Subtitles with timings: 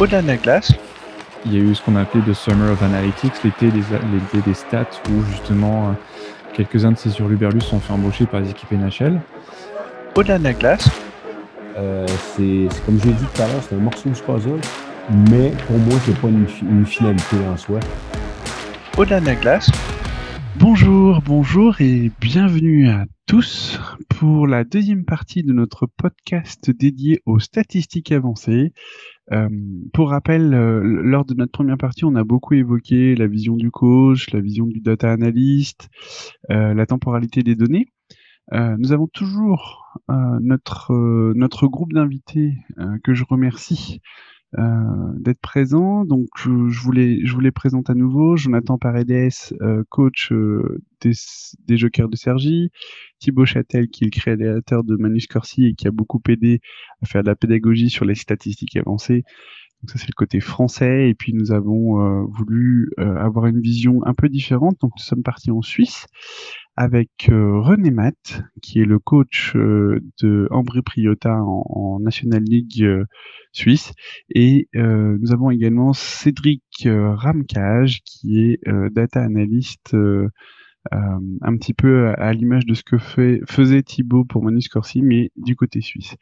[0.00, 0.72] Au-delà de la glace,
[1.46, 3.80] il y a eu ce qu'on a appelé le Summer of Analytics, l'été des,
[4.44, 5.94] des, stats, où justement
[6.52, 9.20] quelques-uns de ces hurluberlus sont fait embaucher par les équipes NHL.
[10.16, 10.90] Au-delà de la glace,
[11.76, 14.60] euh, c'est comme j'ai dit tout à l'heure, c'est un morceau de puzzle,
[15.30, 17.78] mais pour moi, c'est pas une, une, finalité en soi.
[18.96, 19.70] Au-delà de la glace.
[20.56, 23.78] Bonjour, bonjour et bienvenue à tous
[24.24, 28.72] pour la deuxième partie de notre podcast dédié aux statistiques avancées.
[29.32, 29.50] Euh,
[29.92, 33.70] pour rappel, euh, lors de notre première partie, on a beaucoup évoqué la vision du
[33.70, 35.90] coach, la vision du data analyst,
[36.50, 37.86] euh, la temporalité des données.
[38.52, 39.98] nous avons toujours
[40.40, 40.92] notre
[41.34, 42.54] notre groupe d'invités
[43.02, 44.00] que je remercie
[44.56, 46.04] d'être présent.
[46.04, 51.12] Donc, je, voulais, je voulais présenter à nouveau Jonathan Paredes, euh, coach euh, des,
[51.66, 52.70] des, Jokers de Sergi,
[53.18, 56.60] Thibaut Châtel, qui est le créateur de Manus Corsi et qui a beaucoup aidé
[57.02, 59.24] à faire de la pédagogie sur les statistiques avancées.
[59.82, 64.14] Donc ça c'est le côté français et puis nous avons voulu avoir une vision un
[64.14, 64.78] peu différente.
[64.80, 66.06] Donc nous sommes partis en Suisse
[66.76, 72.84] avec René Matt, qui est le coach de Ambry Priota en, National League
[73.54, 73.92] suisse.
[74.34, 79.96] Et euh, nous avons également Cédric euh, Ramcage, qui est euh, data analyst
[80.90, 85.56] un petit peu à, l'image de ce que faisait Thibaut pour Manus Corsi, mais du
[85.56, 86.14] côté suisse.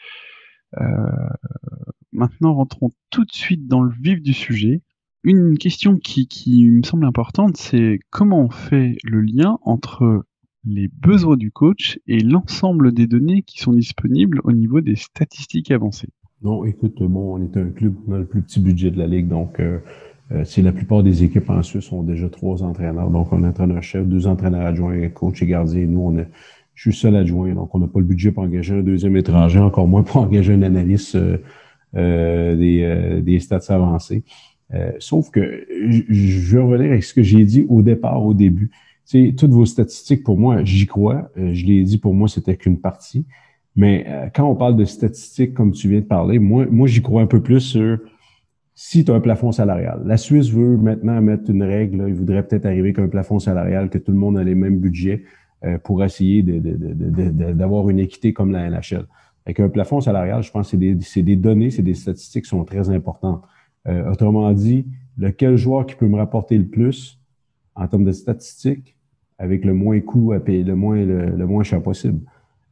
[2.12, 4.82] maintenant, rentrons tout de suite dans le vif du sujet.
[5.24, 10.24] Une question qui me semble importante, c'est comment on fait le lien entre
[10.64, 15.70] les besoins du coach et l'ensemble des données qui sont disponibles au niveau des statistiques
[15.70, 16.08] avancées.
[16.42, 19.06] Non, écoute, bon, on est un club, on a le plus petit budget de la
[19.06, 19.78] ligue, donc euh,
[20.32, 23.10] euh, c'est la plupart des équipes en Suisse ont déjà trois entraîneurs.
[23.10, 25.86] Donc, un entraîneur-chef, deux entraîneurs adjoints, coach et gardien.
[25.86, 26.24] Nous, on a,
[26.74, 29.60] je suis seul adjoint, donc on n'a pas le budget pour engager un deuxième étranger,
[29.60, 31.16] encore moins pour engager un analyste
[31.94, 34.24] euh, des, des stats avancés.
[34.98, 38.70] sauf que je vais revenir avec ce que j'ai dit au départ, au début.
[39.04, 41.30] Sais, toutes vos statistiques, pour moi, j'y crois.
[41.36, 43.26] je l'ai dit, pour moi, c'était qu'une partie.
[43.76, 47.02] Mais euh, quand on parle de statistiques, comme tu viens de parler, moi, moi j'y
[47.02, 47.98] crois un peu plus sur
[48.74, 50.02] si tu as un plafond salarial.
[50.04, 53.98] La Suisse veut maintenant mettre une règle, il voudrait peut-être arriver qu'un plafond salarial, que
[53.98, 55.24] tout le monde a les mêmes budgets
[55.64, 59.06] euh, pour essayer d'avoir une équité comme la NHL.
[59.44, 62.64] Avec un plafond salarial, je pense que c'est des, données, c'est des statistiques qui sont
[62.64, 63.42] très importantes.
[63.88, 64.86] Euh, autrement dit,
[65.18, 67.18] lequel joueur qui peut me rapporter le plus
[67.74, 68.96] en termes de statistiques
[69.38, 72.20] avec le moins coût à payer, le moins, le moins cher possible.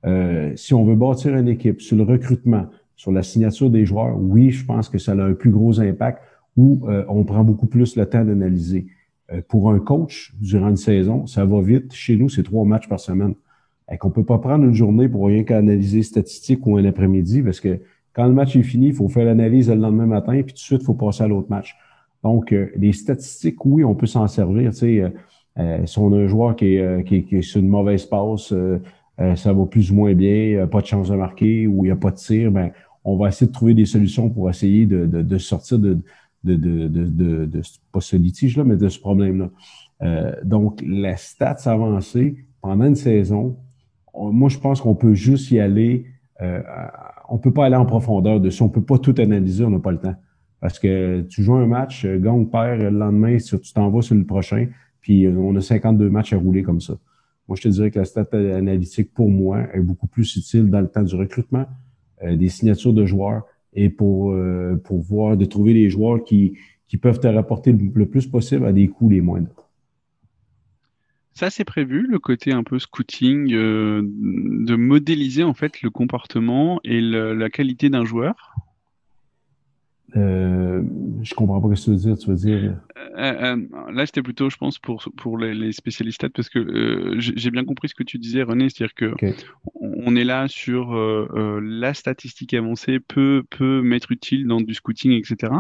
[0.07, 2.67] Euh, si on veut bâtir une équipe sur le recrutement,
[2.97, 6.23] sur la signature des joueurs, oui, je pense que ça a un plus gros impact
[6.57, 8.87] où euh, on prend beaucoup plus le temps d'analyser.
[9.33, 11.93] Euh, pour un coach, durant une saison, ça va vite.
[11.93, 13.35] Chez nous, c'est trois matchs par semaine.
[13.93, 17.61] Et qu'on peut pas prendre une journée pour rien qu'analyser statistiques ou un après-midi parce
[17.61, 17.81] que
[18.13, 20.59] quand le match est fini, il faut faire l'analyse le lendemain matin, puis tout de
[20.59, 21.77] suite, il faut passer à l'autre match.
[22.23, 24.73] Donc, les statistiques, oui, on peut s'en servir.
[24.73, 25.13] Tu sais,
[25.87, 28.53] si on a un joueur qui est, qui qui est sur une mauvaise passe,
[29.21, 31.93] euh, ça va plus ou moins bien, pas de chance de marquer ou il n'y
[31.93, 32.71] a pas de tir, ben,
[33.05, 35.99] on va essayer de trouver des solutions pour essayer de, de, sortir de,
[36.45, 39.51] de, de, de, de, pas ce litige-là, mais de ce problème-là.
[40.03, 43.57] Euh, donc, la stats avancée pendant une saison,
[44.15, 46.07] moi, je pense qu'on peut juste y aller.
[46.41, 46.63] Euh,
[47.29, 48.63] on peut pas aller en profondeur dessus.
[48.63, 50.15] On peut pas tout analyser, on n'a pas le temps.
[50.61, 54.15] Parce que tu joues un match, euh, gagne, perds, le lendemain, tu t'en vas sur
[54.15, 54.67] le prochain,
[55.01, 56.95] puis on a 52 matchs à rouler comme ça.
[57.51, 60.81] Moi, je te dirais que la stat analytique, pour moi, est beaucoup plus utile dans
[60.81, 61.67] le temps du recrutement,
[62.23, 66.57] euh, des signatures de joueurs et pour, euh, pour voir, de trouver les joueurs qui,
[66.87, 69.69] qui peuvent te rapporter le, plus possible à des coûts les moindres.
[71.33, 76.81] Ça, c'est prévu, le côté un peu scouting, euh, de modéliser en fait le comportement
[76.85, 78.50] et la qualité d'un joueur
[80.17, 80.83] euh,
[81.23, 82.19] je comprends pas ce que tu veux dire.
[82.19, 82.77] Tu veux dire.
[83.17, 87.51] Euh, euh, là, c'était plutôt, je pense, pour, pour les, spécialistes parce que euh, j'ai
[87.51, 89.15] bien compris ce que tu disais, René, c'est-à-dire que
[89.75, 95.53] on est là sur la statistique avancée peut peut m'être utile dans du scouting, etc.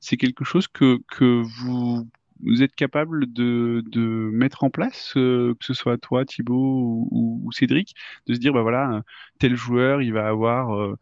[0.00, 2.06] C'est quelque chose que que vous
[2.44, 7.52] vous êtes capable de, de mettre en place, que ce soit toi, Thibaut ou, ou,
[7.52, 7.96] Cédric,
[8.28, 9.02] de se dire, bah voilà,
[9.40, 10.96] tel joueur, il va avoir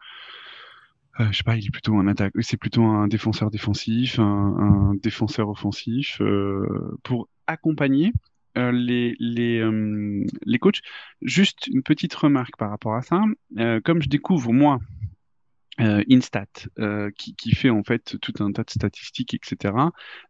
[1.21, 4.95] euh, je sais pas, il est plutôt un attaque, c'est plutôt un défenseur défensif, un,
[5.03, 8.13] défenseur offensif, euh, pour accompagner
[8.59, 9.63] euh, les les
[10.45, 10.81] les coachs.
[11.23, 13.23] Juste une petite remarque par rapport à ça,
[13.85, 14.79] comme je découvre moi
[15.81, 16.47] euh, Instat,
[16.79, 19.75] euh, qui, fait en fait tout un tas de statistiques, etc.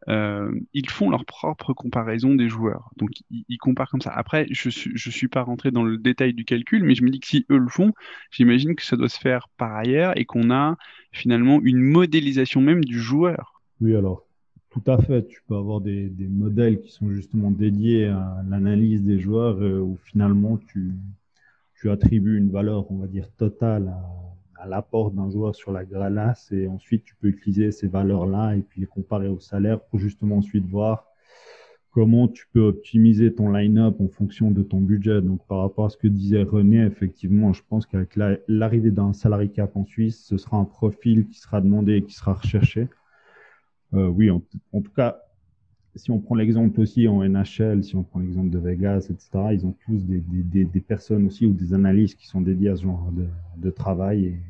[0.08, 2.90] Euh, ils font leur propre comparaison des joueurs.
[2.96, 4.12] Donc ils, comparent comme ça.
[4.12, 7.20] Après, je suis suis pas rentré dans le détail du calcul, mais je me dis
[7.20, 7.92] que si eux le font,
[8.30, 10.76] j'imagine que ça doit se faire par ailleurs et qu'on a
[11.12, 13.62] finalement une modélisation même du joueur.
[13.80, 14.26] Oui, alors
[14.70, 15.26] tout à fait.
[15.26, 19.78] Tu peux avoir des, des modèles qui sont justement dédiés à l'analyse des joueurs euh,
[19.80, 20.92] où finalement tu
[21.78, 25.84] tu attribues une valeur, on va dire, totale à à l'apport d'un joueur sur la
[25.84, 29.98] glace et ensuite tu peux utiliser ces valeurs-là et puis les comparer au salaire pour
[29.98, 31.06] justement ensuite voir
[31.96, 35.22] comment tu peux optimiser ton line-up en fonction de ton budget.
[35.22, 38.16] Donc par rapport à ce que disait René, effectivement, je pense qu'avec
[38.48, 42.12] l'arrivée d'un salary cap en Suisse, ce sera un profil qui sera demandé et qui
[42.12, 42.88] sera recherché.
[43.94, 45.22] Euh, oui, en, tout cas,
[45.96, 49.66] si on prend l'exemple aussi en NHL, si on prend l'exemple de Vegas, etc., ils
[49.66, 52.82] ont tous des, des, des, personnes aussi ou des analystes qui sont dédiés à ce
[52.82, 53.26] genre de,
[53.56, 54.26] de travail.
[54.26, 54.40] Et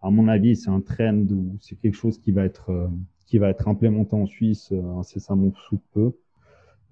[0.00, 2.88] à mon avis, c'est un trend ou c'est quelque chose qui va être euh,
[3.26, 6.12] qui va être implémenté en Suisse euh, incessamment sous peu.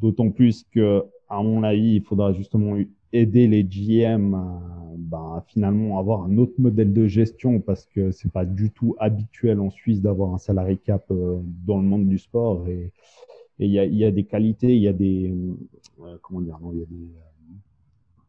[0.00, 2.76] D'autant plus que, à mon avis, il faudra justement
[3.12, 4.60] aider les GM à
[4.96, 9.60] ben, finalement avoir un autre modèle de gestion parce que c'est pas du tout habituel
[9.60, 12.92] en Suisse d'avoir un salarié cap euh, dans le monde du sport et
[13.58, 15.32] et il y a, des qualités, il y a des
[16.00, 17.54] euh, comment dire, non, y a des euh,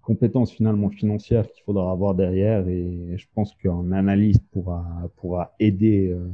[0.01, 2.67] compétences finalement financières qu'il faudra avoir derrière.
[2.67, 6.29] Et je pense qu'un analyste pourra pourra aider euh,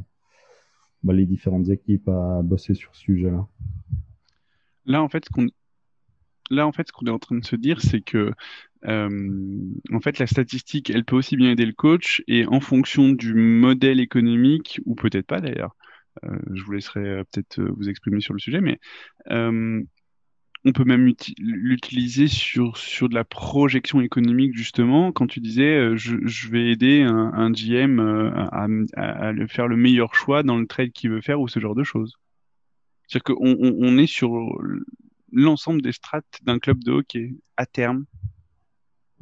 [1.03, 3.47] bah, les différentes équipes à bosser sur ce sujet-là.
[4.85, 5.47] Là, en fait, ce qu'on
[6.49, 8.33] là, en fait, ce qu'on est en train de se dire, c'est que
[8.85, 9.59] euh,
[9.93, 13.33] en fait, la statistique, elle peut aussi bien aider le coach et en fonction du
[13.33, 15.80] modèle économique, ou peut-être pas d'ailleurs, euh,
[16.23, 18.79] je vous laisserai euh, peut-être euh, vous exprimer sur le sujet, mais
[20.63, 26.49] on peut même l'utiliser sur, sur de la projection économique, justement, quand tu disais je,
[26.49, 27.99] vais aider un, GM
[28.51, 28.67] à,
[29.47, 32.15] faire le meilleur choix dans le trade qu'il veut faire ou ce genre de choses.
[33.07, 34.31] C'est-à-dire qu'on on, on, est sur
[35.31, 38.05] l'ensemble des strates d'un club de hockey à terme.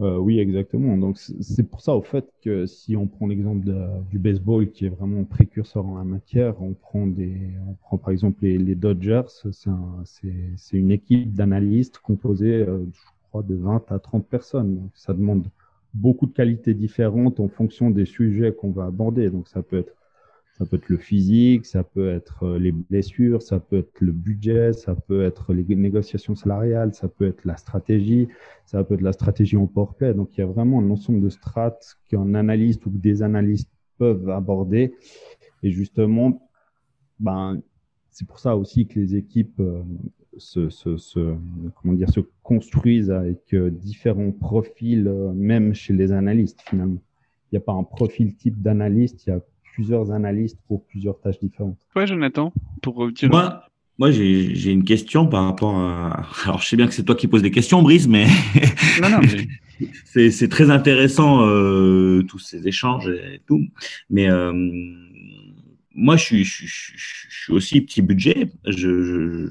[0.01, 0.98] Euh, oui, exactement.
[0.98, 3.66] Donc c'est pour ça au fait que si on prend l'exemple
[4.10, 7.36] du baseball qui est vraiment précurseur en la matière, on prend des,
[7.68, 13.00] on prend par exemple les, Dodgers, c'est une équipe d'analystes composée, euh, je
[13.30, 14.90] crois, de 20 à 30 personnes.
[14.94, 15.46] Ça demande
[15.94, 19.30] beaucoup de qualités différentes en fonction des sujets qu'on va aborder.
[19.30, 19.94] Donc ça peut être
[20.59, 24.11] ça peut être le physique, ça peut être euh, les blessures, ça peut être le
[24.11, 28.27] budget, ça peut être les négociations salariales, ça peut être la stratégie,
[28.65, 30.13] ça peut être la stratégie en portrait.
[30.13, 34.29] Donc, il y a vraiment un ensemble de strates qu'un analyste ou des analystes peuvent
[34.29, 34.94] aborder.
[35.63, 36.50] Et justement,
[37.21, 37.61] ben,
[38.09, 39.81] c'est pour ça aussi que les équipes euh,
[40.38, 41.38] se,
[41.81, 47.01] comment dire, se construisent avec euh, différents profils, même chez les analystes finalement.
[47.51, 49.39] Il n'y a pas un profil type d'analyste, il y a
[49.80, 51.78] plusieurs analystes pour plusieurs tâches différentes.
[51.96, 53.30] Ouais, Jonathan, pour revenir.
[53.31, 53.64] Moi,
[53.98, 56.26] moi j'ai une question par rapport à.
[56.44, 58.28] Alors, je sais bien que c'est toi qui poses des questions, Brice, mais.
[59.02, 59.20] non, non,
[60.16, 60.31] mais...
[60.31, 63.62] c'est très intéressant, euh, tous ces échanges et tout.
[64.10, 64.52] Mais euh,
[65.96, 66.92] moi, je suis, je, je,
[67.30, 68.52] je suis, aussi petit budget.
[68.68, 69.50] Je,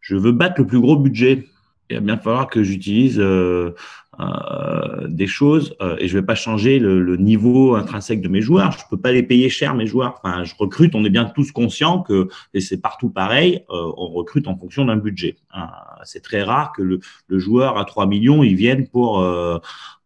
[0.00, 1.48] je, veux battre le plus gros budget.
[1.90, 3.18] Il va bien falloir que j'utilise.
[3.18, 3.74] Euh,
[4.20, 8.40] euh, des choses euh, et je vais pas changer le, le, niveau intrinsèque de mes
[8.40, 8.70] joueurs.
[8.72, 10.20] Je peux pas les payer cher mes joueurs.
[10.22, 10.94] Enfin, je recrute.
[10.94, 13.64] On est bien tous conscients que et c'est partout pareil.
[13.70, 15.36] Euh, on recrute en fonction d'un budget.
[15.52, 15.68] Hein.
[16.04, 19.58] c'est très rare que le, le, joueur à 3 millions il vienne pour euh,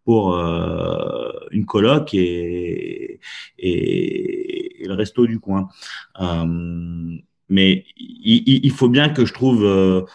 [0.05, 3.21] pour une coloc et,
[3.59, 5.69] et, le resto du coin.
[7.51, 10.07] mais il, il, faut bien que je trouve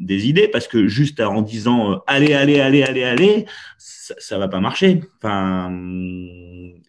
[0.00, 3.46] des idées parce que juste en disant euh, allez, allez, allez, allez, allez,
[3.78, 5.02] ça, ça va pas marcher.
[5.18, 5.70] Enfin,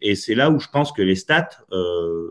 [0.02, 2.30] et c'est là où je pense que les stats euh,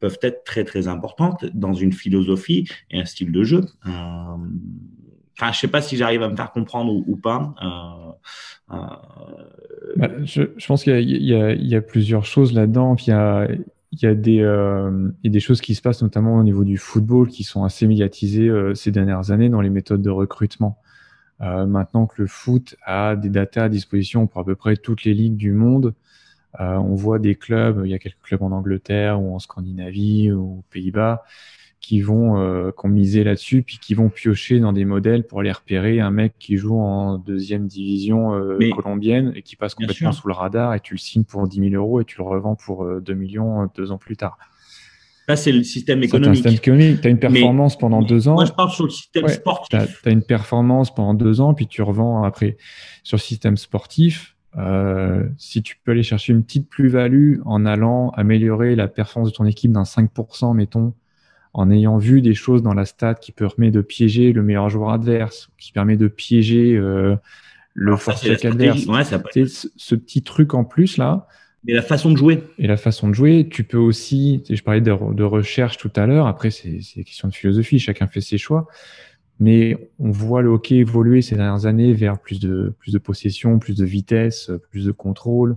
[0.00, 3.64] peuvent être très très importantes dans une philosophie et un style de jeu.
[3.86, 3.90] Euh,
[5.38, 7.54] enfin, je sais pas si j'arrive à me faire comprendre ou, pas.
[7.62, 8.76] Euh, euh
[9.96, 12.96] bah, je, je, pense qu'il y, y, y, a plusieurs choses là-dedans.
[13.06, 16.42] Il il y, a des, euh, y a des choses qui se passent notamment au
[16.42, 20.08] niveau du football qui sont assez médiatisées euh, ces dernières années dans les méthodes de
[20.08, 20.78] recrutement.
[21.42, 25.04] Euh, maintenant que le foot a des datas à disposition pour à peu près toutes
[25.04, 25.94] les ligues du monde,
[26.58, 30.58] on voit des clubs, il y a quelques clubs en Angleterre ou en Scandinavie ou
[30.58, 31.24] aux Pays-Bas
[31.82, 35.40] qui vont euh, qui ont misé là-dessus, puis qui vont piocher dans des modèles pour
[35.40, 40.12] aller repérer un mec qui joue en deuxième division euh, colombienne et qui passe complètement
[40.12, 42.54] sous le radar et tu le signes pour 10 000 euros et tu le revends
[42.54, 44.38] pour euh, 2 millions euh, deux ans plus tard.
[45.28, 46.42] Là, c'est le système économique.
[46.62, 48.34] Tu as une performance pendant deux ans.
[48.34, 49.68] Moi, je parle sur le système sportif.
[49.70, 52.56] Tu as, as, une performance pendant deux ans, puis tu revends après.
[53.04, 58.10] Sur le système sportif, euh, si tu peux aller chercher une petite plus-value en allant
[58.10, 60.92] améliorer la performance de ton équipe d'un 5%, mettons,
[61.54, 64.90] en ayant vu des choses dans la stat qui permet de piéger le meilleur joueur
[64.90, 67.16] adverse, qui permet de piéger euh,
[67.74, 68.86] le force adverse.
[69.76, 71.26] ce petit truc en plus là.
[71.68, 72.42] Et la façon de jouer.
[72.58, 76.06] Et la façon de jouer, tu peux aussi, je parlais de, de recherche tout à
[76.06, 78.66] l'heure, après c'est une question de philosophie, chacun fait ses choix,
[79.38, 83.58] mais on voit le hockey évoluer ces dernières années vers plus de, plus de possession,
[83.58, 85.56] plus de vitesse, plus de contrôle,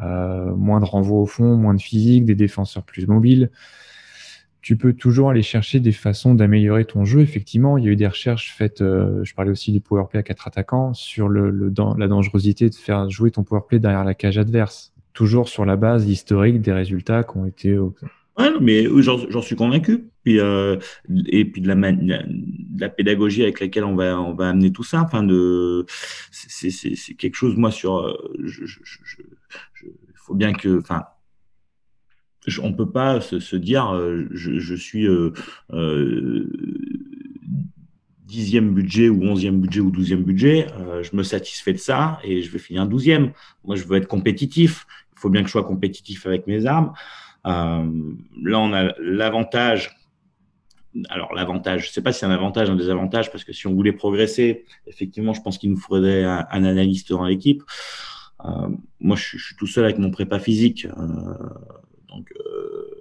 [0.00, 3.50] euh, moins de renvoi au fond, moins de physique, des défenseurs plus mobiles.
[4.64, 7.20] Tu peux toujours aller chercher des façons d'améliorer ton jeu.
[7.20, 10.22] Effectivement, il y a eu des recherches faites, euh, je parlais aussi du powerplay à
[10.22, 11.50] quatre attaquants, sur le,
[11.98, 16.08] la dangerosité de faire jouer ton powerplay derrière la cage adverse, toujours sur la base
[16.08, 17.78] historique des résultats qui ont été
[18.38, 20.08] Ouais, mais j'en suis convaincu.
[20.28, 20.78] Euh,
[21.26, 25.02] et puis de la, pédagogie avec laquelle on va, on va amener tout ça.
[25.02, 25.28] Enfin,
[26.30, 27.98] c'est quelque chose, moi, sur.
[27.98, 28.54] Euh, il
[30.14, 30.80] faut bien que.
[32.62, 35.06] On peut pas se, se dire, euh, je, je suis.
[35.06, 35.32] Euh,
[35.72, 36.50] euh,
[38.34, 42.42] dixième budget ou onzième budget ou douzième budget, euh, je me satisfais de ça et
[42.42, 43.32] je vais finir douzième.
[43.64, 44.86] Moi, je veux être compétitif.
[45.12, 46.92] Il faut bien que je sois compétitif avec mes armes.
[47.46, 47.86] Euh,
[48.42, 49.96] là, on a l'avantage.
[51.08, 53.66] Alors, l'avantage, je ne sais pas si c'est un avantage, un désavantage, parce que si
[53.66, 57.62] on voulait progresser, effectivement, je pense qu'il nous faudrait un, analyste dans l'équipe.
[58.44, 58.68] Euh,
[59.00, 60.86] moi, je, suis tout seul avec mon prépa physique.
[62.14, 62.94] Euh,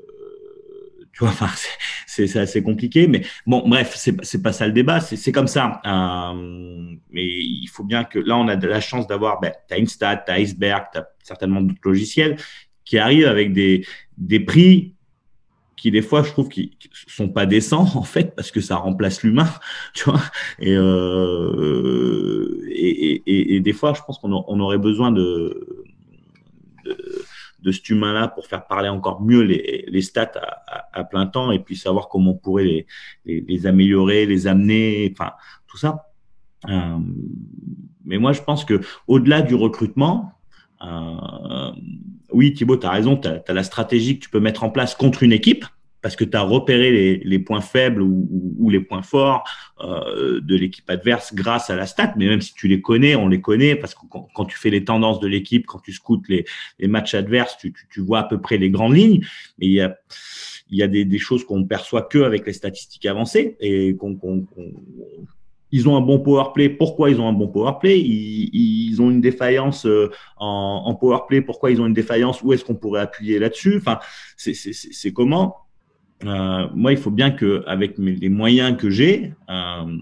[1.00, 1.34] donc, tu vois,
[2.08, 3.08] c'est assez compliqué.
[3.08, 5.00] Mais bon, bref, c'est pas ça le débat.
[5.00, 5.82] C'est comme ça.
[7.12, 9.78] mais il faut bien que là, on a de la chance d'avoir, ben, tu as
[9.78, 12.38] Instat, tu as Iceberg, tu as certainement d'autres logiciels
[12.86, 13.86] qui arrivent avec des,
[14.18, 14.96] des prix
[15.76, 16.78] qui des fois je trouve qui
[17.08, 19.50] sont pas décents en fait parce que ça remplace l'humain
[19.94, 20.22] tu vois
[20.60, 25.83] et, euh, et, et, des fois je pense qu'on on aurait besoin de,
[27.64, 30.34] de cet humain là pour faire parler encore mieux les, les stats
[30.92, 32.86] à, plein temps et puis savoir comment on pourrait
[33.26, 35.32] les, les, améliorer les amener enfin
[35.68, 36.10] tout ça.
[36.70, 36.98] Euh,
[38.06, 40.34] mais moi je pense que au-delà du recrutement
[40.86, 41.72] euh,
[42.32, 44.96] oui, Thibaut, tu as raison, tu as, la stratégie que tu peux mettre en place
[44.96, 45.66] contre une équipe
[46.04, 49.46] parce que tu as repéré les, points faibles ou, les points forts
[49.80, 52.14] euh, de l'équipe adverse grâce à la stat.
[52.18, 54.84] Mais même si tu les connais, on les connaît parce que quand, tu fais les
[54.84, 56.46] tendances de l'équipe, quand tu scoutes les,
[56.88, 59.26] matchs adverses, tu, vois à peu près les grandes lignes.
[59.58, 59.72] Mais il
[60.72, 63.96] y a, des, choses qu'on perçoit que avec les statistiques avancées et
[65.72, 66.68] ils ont un bon power play.
[66.68, 68.02] Pourquoi ils ont un bon power play?
[68.02, 71.42] Ils, ont une défaillance euh, en, en power play.
[71.42, 72.44] Pourquoi ils ont une défaillance?
[72.44, 73.78] Où est-ce qu'on pourrait appuyer là-dessus?
[73.78, 74.00] Enfin,
[74.36, 75.63] c'est comment?
[76.26, 79.98] Euh, Moi, il faut bien que, avec les moyens que j'ai, euh,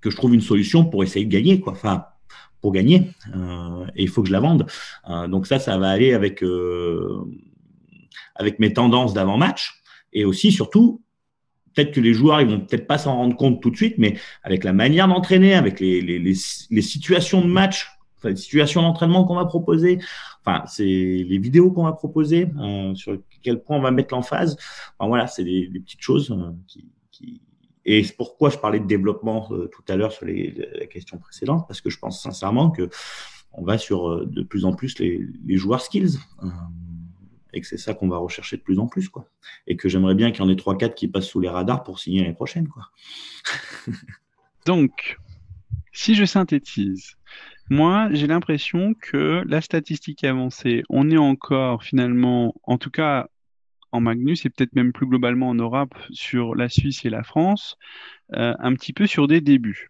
[0.00, 1.72] que je trouve une solution pour essayer de gagner, quoi.
[1.72, 2.04] Enfin,
[2.60, 3.10] pour gagner.
[3.94, 4.66] et il faut que je la vende.
[5.28, 6.42] donc ça, ça va aller avec
[8.34, 9.82] avec mes tendances d'avant-match
[10.12, 11.02] et aussi, surtout,
[11.74, 14.16] peut-être que les joueurs, ils vont peut-être pas s'en rendre compte tout de suite, mais
[14.42, 17.86] avec la manière d'entraîner, avec les, les, situations de match,
[18.16, 19.98] enfin, les situations d'entraînement qu'on va proposer,
[20.44, 24.56] enfin, c'est les vidéos qu'on va proposer, euh, sur quel point on va mettre l'emphase.
[24.98, 26.52] Enfin, voilà, c'est des, petites choses euh.
[27.84, 31.66] Et c'est pourquoi je parlais de développement euh, tout à l'heure sur la question précédente,
[31.68, 32.90] parce que je pense sincèrement que
[33.52, 36.18] on va sur euh, de plus en plus les, joueurs skills
[37.52, 39.08] et que c'est ça qu'on va rechercher de plus en plus.
[39.68, 42.00] Et que j'aimerais bien qu'il y en ait 3-4 qui passent sous les radars pour
[42.00, 42.90] signer l'année prochaine, quoi.
[44.66, 45.16] Donc,
[45.92, 47.16] si je synthétise,
[47.70, 53.28] moi, j'ai l'impression que la statistique avancée, on est encore finalement, en tout cas
[54.00, 57.76] Magnus et peut-être même plus globalement en Europe, sur la Suisse et la France,
[58.34, 59.88] euh, un petit peu sur des débuts.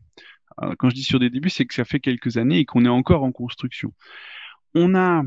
[0.78, 2.88] quand je dis sur des débuts, c'est que ça fait quelques années et qu'on est
[2.88, 3.92] encore en construction.
[4.74, 5.22] On a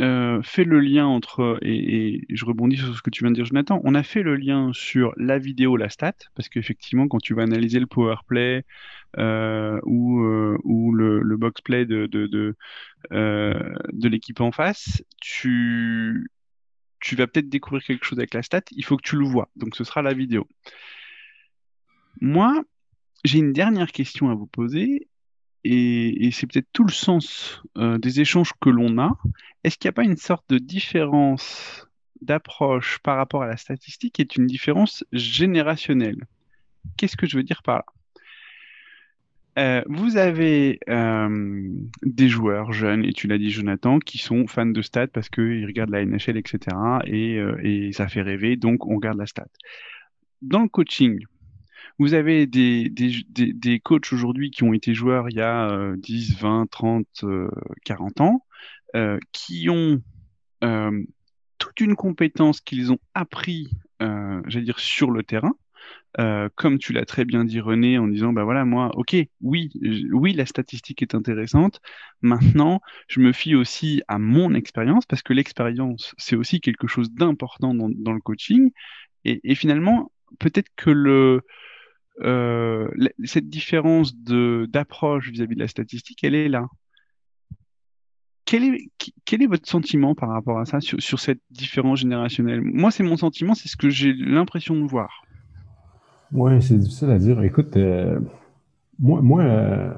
[0.00, 3.44] euh, fait le lien entre, et, je rebondis sur ce que tu viens de dire,
[3.44, 7.34] Jonathan, on a fait le lien sur la vidéo, la stat, parce qu'effectivement, quand tu
[7.34, 8.64] vas analyser le power play
[9.18, 12.56] euh, ou, euh, le, le box play de, de, de,
[13.10, 16.30] de l'équipe en face, tu,
[17.00, 19.50] tu vas peut-être découvrir quelque chose avec la stat, il faut que tu le vois.
[19.56, 20.46] Donc ce sera la vidéo.
[22.20, 22.62] Moi,
[23.24, 25.08] j'ai une dernière question à vous poser,
[25.64, 29.18] et, c'est peut-être tout le sens euh, des échanges que l'on a.
[29.62, 31.86] Est-ce qu'il n'y a pas une sorte de différence
[32.22, 36.26] d'approche par rapport à la statistique qui est une différence générationnelle?
[36.96, 37.84] Qu'est-ce que je veux dire par là?
[39.58, 41.68] Euh, vous avez euh,
[42.02, 45.66] des joueurs jeunes, et tu l'as dit Jonathan, qui sont fans de stats parce qu'ils
[45.66, 46.76] regardent la NHL, etc.
[47.06, 49.48] Et, et, ça fait rêver, donc on regarde la stat.
[50.42, 51.18] Dans le coaching,
[51.98, 56.38] vous avez des, des, des, coachs aujourd'hui qui ont été joueurs il y a 10,
[56.38, 57.24] 20, 30,
[57.84, 58.44] 40 ans,
[58.96, 60.02] euh, qui ont
[60.64, 61.04] euh,
[61.58, 63.70] toute une compétence qu'ils ont appris,
[64.02, 65.52] euh, j'allais dire, sur le terrain,
[66.18, 69.70] euh, comme tu l'as très bien dit René en disant bah voilà moi ok oui
[70.10, 71.80] oui la statistique est intéressante.
[72.20, 77.12] Maintenant je me fie aussi à mon expérience parce que l'expérience c'est aussi quelque chose
[77.12, 78.72] d'important dans, le coaching.
[79.24, 81.42] Et, finalement peut-être que le
[82.22, 82.88] euh,
[83.24, 86.66] cette différence d'approche vis-à-vis de la statistique elle est là.
[88.46, 88.90] Quel est,
[89.24, 92.62] quel est votre sentiment par rapport à ça sur, sur cette différence générationnelle?
[92.62, 95.22] Moi c'est mon sentiment c'est ce que j'ai l'impression de voir
[96.32, 97.42] oui, c'est difficile à dire.
[97.42, 98.20] Écoute, euh,
[98.98, 99.92] moi, moi euh,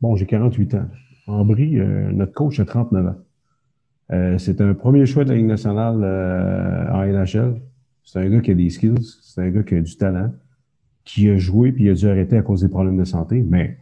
[0.00, 1.44] bon, j'ai 48 ans.
[1.44, 4.38] Brie, euh, notre coach a 39 ans.
[4.38, 5.96] c'est un premier choix de la Ligue nationale
[6.92, 7.60] en NHL.
[8.04, 10.32] C'est un gars qui a des skills, c'est un gars qui a du talent,
[11.04, 13.42] qui a joué puis il a dû arrêter à cause des problèmes de santé.
[13.42, 13.78] Mais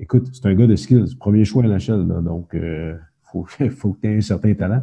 [0.00, 4.00] écoute, c'est un gars de skills, premier choix à NHL, donc il faut, faut que
[4.00, 4.82] tu aies un certain talent.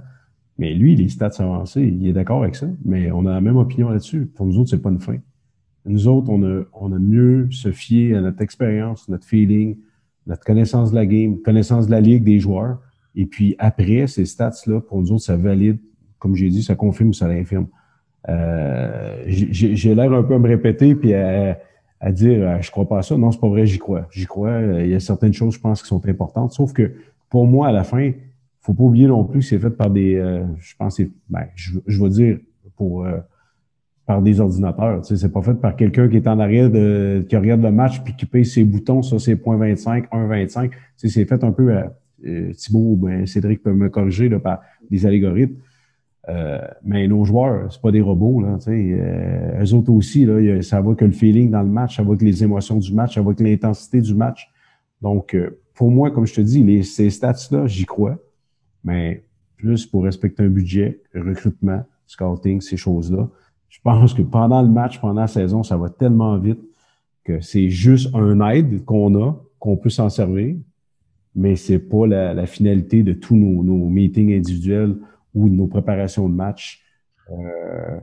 [0.57, 3.57] Mais lui, les stats avancés, il est d'accord avec ça, mais on a la même
[3.57, 4.25] opinion là-dessus.
[4.25, 5.17] Pour nous autres, c'est pas une fin.
[5.87, 9.77] Nous autres, on a, on a mieux se fier à notre expérience, notre feeling,
[10.25, 12.79] notre connaissance de la game, connaissance de la ligue, des joueurs.
[13.15, 15.79] Et puis après, ces stats-là, pour nous autres, ça valide,
[16.19, 17.67] comme j'ai dit, ça confirme ou ça l'infirme.
[18.29, 21.57] Euh, j'ai l'air un peu à me répéter puis à,
[22.01, 23.17] à dire euh, je crois pas à ça.
[23.17, 24.07] Non, c'est pas vrai, j'y crois.
[24.11, 24.61] J'y crois.
[24.61, 26.51] Il y a certaines choses, je pense, qui sont importantes.
[26.51, 26.91] Sauf que
[27.29, 28.11] pour moi, à la fin,
[28.59, 30.15] faut pas oublier non plus que c'est fait par des.
[30.15, 32.39] Euh, je pense, ben, je, je vais dire
[32.75, 33.17] pour euh,
[34.07, 35.01] par des ordinateurs.
[35.01, 37.71] Tu sais, c'est pas fait par quelqu'un qui est en arrière de, qui regarde le
[37.71, 40.69] match puis qui paye ses boutons, ça c'est 0.25, 1.25.
[40.69, 41.83] Tu sais, c'est fait un peu, euh,
[42.25, 45.57] euh Thibault ben, Cédric peut me corriger là, par des algorithmes.
[46.29, 48.57] Euh, mais nos joueurs, c'est pas des robots, là.
[48.67, 52.15] Euh, eux autres aussi, là, ça va que le feeling dans le match, ça va
[52.15, 54.49] que les émotions du match, ça va que l'intensité du match.
[55.01, 58.17] Donc, euh, pour moi, comme je te dis, les, ces stats-là, j'y crois.
[58.85, 59.25] Mais
[59.57, 63.29] plus pour respecter un budget, recrutement, scouting, ces choses-là
[63.69, 66.59] je pense que pendant le match, pendant la saison, ça va tellement vite
[67.23, 70.55] que c'est juste un aide qu'on a, qu'on peut s'en servir,
[71.35, 74.95] mais c'est pas la, finalité de tous nos, meetings individuels
[75.33, 76.81] ou de nos préparations de match.
[77.31, 77.99] Euh,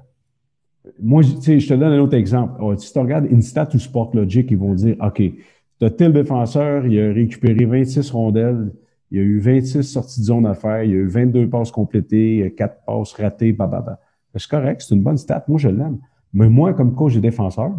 [1.00, 2.61] moi, je te donne un autre exemple.
[2.61, 6.86] Oh, si tu regardes Instat ou Sportlogic, ils vont dire, OK, tu as tel défenseur,
[6.86, 8.73] il a récupéré 26 rondelles,
[9.10, 11.49] il y a eu 26 sorties de zone à faire, il y a eu 22
[11.49, 14.00] passes complétées, 4 passes ratées, bababa.
[14.36, 15.44] C'est correct, c'est une bonne stat.
[15.49, 15.99] Moi, je l'aime.
[16.32, 17.73] Mais moi, comme coach de défenseur,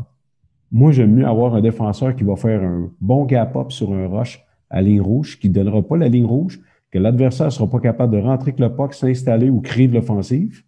[0.72, 4.44] moi, j'aime mieux avoir un défenseur qui va faire un bon gap-up sur un rush
[4.70, 6.60] à ligne rouge, qui ne donnera pas la ligne rouge,
[6.92, 9.94] que l'adversaire ne sera pas capable de rentrer avec le puck, s'installer ou créer de
[9.94, 10.64] l'offensive.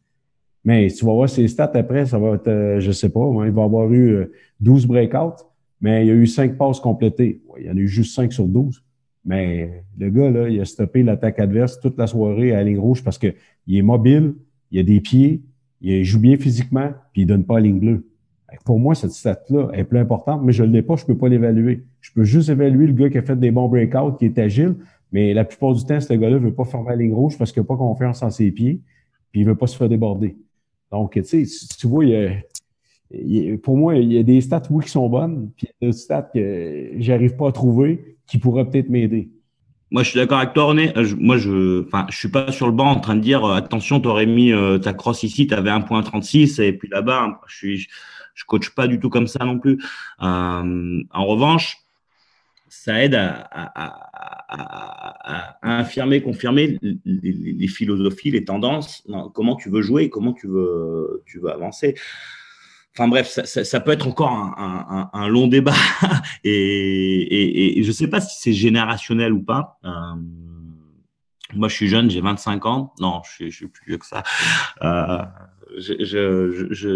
[0.64, 3.52] Mais tu vas voir ses stats après, ça va être, euh, je sais pas, il
[3.52, 4.28] va avoir eu
[4.60, 5.44] 12 euh, breakouts,
[5.80, 7.42] mais il y a eu 5 passes complétées.
[7.58, 8.84] il y en a eu juste 5 sur 12.
[9.24, 13.04] Mais le gars, là, il a stoppé l'attaque adverse toute la soirée à ligne rouge
[13.04, 13.34] parce qu'il
[13.70, 14.36] est mobile,
[14.72, 15.42] il a des pieds,
[15.82, 18.06] il joue bien physiquement, puis il donne pas la ligne bleue.
[18.64, 21.28] Pour moi, cette stat-là est plus importante, mais je ne l'ai pas, je peux pas
[21.28, 21.84] l'évaluer.
[22.02, 24.76] Je peux juste évaluer le gars qui a fait des bons breakouts, qui est agile,
[25.12, 27.62] mais la plupart du temps, ce gars-là veut pas former la ligne rouge parce qu'il
[27.62, 28.80] n'a pas confiance en ses pieds,
[29.32, 30.38] puis il veut pas se faire déborder.
[30.92, 31.44] Donc, tu sais,
[31.78, 32.06] tu vois,
[33.64, 35.88] pour moi, il y a des stats, oui, qui sont bonnes, puis il y a
[35.88, 39.30] d'autres stats que j'arrive pas à trouver qui pourraient peut-être m'aider.
[39.90, 40.98] Moi, je suis d'accord avec toi, René.
[40.98, 43.56] Euh, moi, je, enfin, je suis pas sur le banc en train de dire euh,
[43.56, 47.56] attention, tu aurais mis euh, ta crosse ici, tu avais 1.36 et puis là-bas, je
[47.56, 47.88] suis,
[48.36, 49.82] je coach pas du tout comme ça non plus.
[50.20, 51.78] en revanche,
[52.68, 53.88] ça aide à, à,
[55.62, 61.24] à, affirmer, confirmer les, les, philosophies, les tendances, comment tu veux jouer, comment tu veux,
[61.26, 61.96] tu veux avancer.
[62.98, 65.76] Enfin bref, ça, peut être encore un, long débat
[66.44, 69.78] et, je ne sais pas si c'est générationnel ou pas.
[69.86, 70.16] Euh,
[71.54, 72.96] moi, je suis jeune, j'ai 25 ans.
[73.00, 74.24] Non, je suis, plus vieux que ça.
[74.82, 75.24] Euh,
[75.78, 76.96] je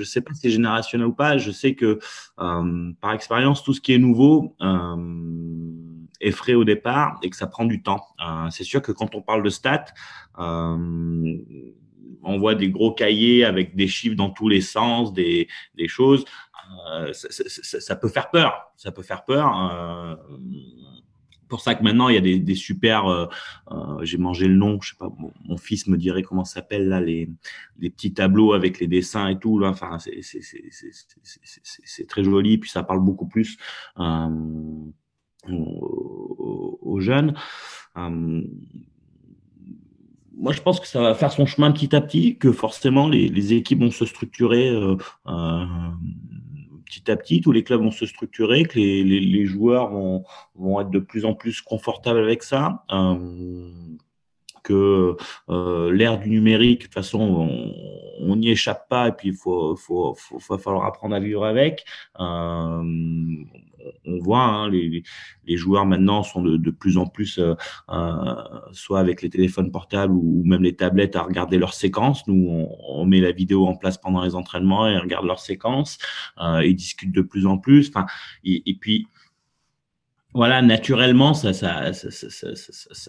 [0.00, 1.38] ne sais pas si c'est générationnel ou pas.
[1.38, 2.00] Je sais que
[2.40, 4.56] euh, par expérience, tout ce qui est nouveau
[6.20, 8.04] est frais au départ et que ça prend du temps.
[8.50, 9.84] c'est sûr que quand on parle de stats,
[12.24, 15.48] on voit des gros cahiers avec des chiffres dans tous les sens, des,
[15.86, 16.24] choses.
[16.90, 18.72] Euh, ça, peut faire peur.
[18.76, 19.72] Ça peut faire peur.
[19.72, 20.16] Euh,
[21.48, 23.06] pour ça que maintenant il y a des, super.
[23.06, 23.26] Euh,
[24.02, 24.80] j'ai mangé le nom.
[24.80, 25.10] Je sais pas.
[25.44, 27.28] Mon, fils me dirait comment ça s'appelle là les,
[27.78, 29.62] petits tableaux avec les dessins et tout.
[29.64, 32.58] Enfin, c'est très joli.
[32.58, 33.58] Puis ça parle beaucoup plus
[35.48, 37.34] aux, aux, jeunes
[40.42, 43.52] moi, je pense que ça va faire son chemin petit à petit, que forcément les,
[43.54, 44.96] équipes vont se structurer euh,
[45.28, 45.64] euh,
[46.84, 50.24] petit à petit, tous les clubs vont se structurer, que les, joueurs vont,
[50.56, 52.84] vont, être de plus en plus confortables avec ça
[54.62, 55.16] que
[55.48, 57.74] euh, l'ère du numérique, de toute façon, on
[58.20, 61.84] n'y échappe pas et puis il faut, faut, faut, falloir apprendre à vivre avec.
[62.20, 62.82] Euh,
[64.04, 65.02] on voit, hein, les,
[65.46, 67.54] les, joueurs maintenant sont de, de plus en plus, euh,
[67.90, 68.34] euh,
[68.72, 72.26] soit avec les téléphones portables ou, même les tablettes, à regarder leurs séquences.
[72.26, 75.40] Nous, on, on, met la vidéo en place pendant les entraînements et ils regardent leurs
[75.40, 75.98] séquences.
[76.40, 77.88] Euh, ils discutent de plus en plus.
[77.88, 78.06] Enfin,
[78.44, 79.06] et puis,
[80.34, 82.48] voilà, naturellement, ça, ça, ça,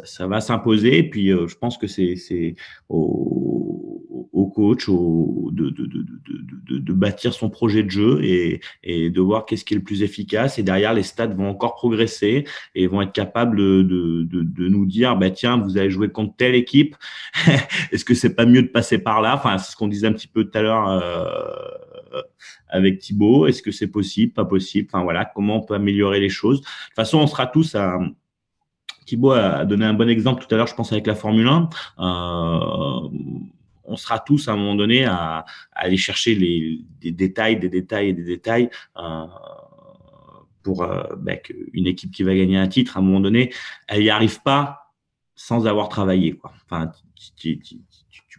[0.06, 0.98] ça va s'imposer.
[0.98, 2.56] Et puis, euh, je pense que c'est
[2.90, 9.10] au, au, coach au, de, de, de, de, bâtir son projet de jeu et, et
[9.10, 10.60] de voir qu'est-ce qui est le plus efficace.
[10.60, 12.44] Et derrière, les stats vont encore progresser
[12.76, 16.56] et vont être capables de, de, nous dire, bah, tiens, vous allez jouer contre telle
[16.56, 16.98] équipe.
[17.92, 19.36] Est-ce que c'est pas mieux de passer par là?
[19.36, 20.90] Enfin, c'est ce qu'on disait un petit peu tout à l'heure.
[20.90, 21.46] Euh,
[22.68, 24.88] avec Thibaut Est-ce que c'est possible, pas possible?
[24.92, 28.00] Enfin voilà, comment on peut améliorer les choses De toute façon, on sera tous à
[29.06, 31.70] Thibaut a donné un bon exemple tout à l'heure, je pense, avec la Formule 1.
[32.00, 33.10] Euh,
[33.86, 38.10] on sera tous à un moment donné à, aller chercher les, des détails, des détails
[38.10, 39.26] et des détails euh,
[40.62, 41.38] pour ben,
[41.74, 42.96] une équipe qui va gagner un titre.
[42.96, 43.54] À un moment donné,
[43.88, 44.94] elle n'y arrive pas
[45.36, 46.34] sans avoir travaillé.
[46.34, 46.54] Quoi.
[46.66, 46.92] Enfin,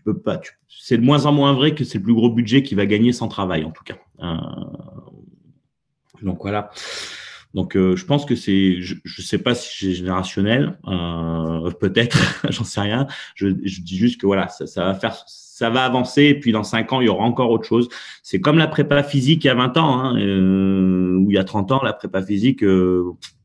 [0.04, 2.74] peux pas, c'est de moins en moins vrai que c'est le plus gros budget qui
[2.74, 3.96] va gagner sans travail, en tout cas.
[4.20, 4.36] Euh,
[6.22, 6.70] donc voilà.
[7.54, 12.18] Donc euh, je pense que c'est, je ne sais pas si c'est générationnel, euh, peut-être,
[12.50, 13.06] j'en sais rien.
[13.36, 16.92] Je, dis juste que voilà, ça, va faire, ça va avancer et puis dans cinq
[16.92, 17.88] ans il y aura encore autre chose.
[18.24, 21.44] C'est comme la prépa physique il y a 20 ans, hein, ou il y a
[21.44, 22.64] 30 ans la prépa physique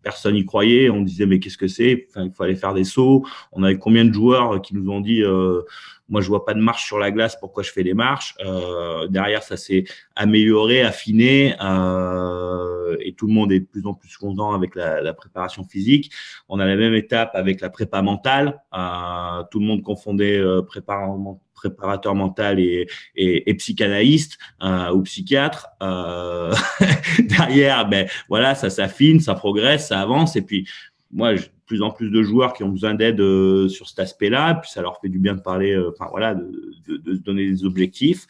[0.01, 0.89] personne n'y croyait.
[0.89, 2.07] On disait mais qu'est-ce que c'est?
[2.09, 3.25] Enfin, Il faut aller faire des sauts.
[3.51, 5.61] On avait combien de joueurs qui nous ont dit euh,
[6.09, 8.35] moi je vois pas de marche sur la glace, pourquoi je fais des marches?
[8.43, 13.93] Euh, Derrière ça s'est amélioré, affiné euh, et tout le monde est de plus en
[13.93, 16.11] plus content avec la, la, préparation physique.
[16.47, 18.61] On a la même étape avec la prépa mentale.
[18.73, 22.87] Euh, tout le monde confondait euh, préparation préparateur mental et,
[23.57, 25.67] psychanalyste euh, ou psychiatre.
[25.81, 26.53] Euh,
[27.19, 30.35] derrière, ben voilà, ça s'affine, ça progresse, ça avance.
[30.35, 30.67] Et puis,
[31.11, 34.55] moi, de plus en plus de joueurs qui ont besoin d'aide euh, sur cet aspect-là.
[34.55, 36.51] Puis ça leur fait du bien de parler, enfin voilà, de,
[36.87, 38.25] de, donner des objectifs.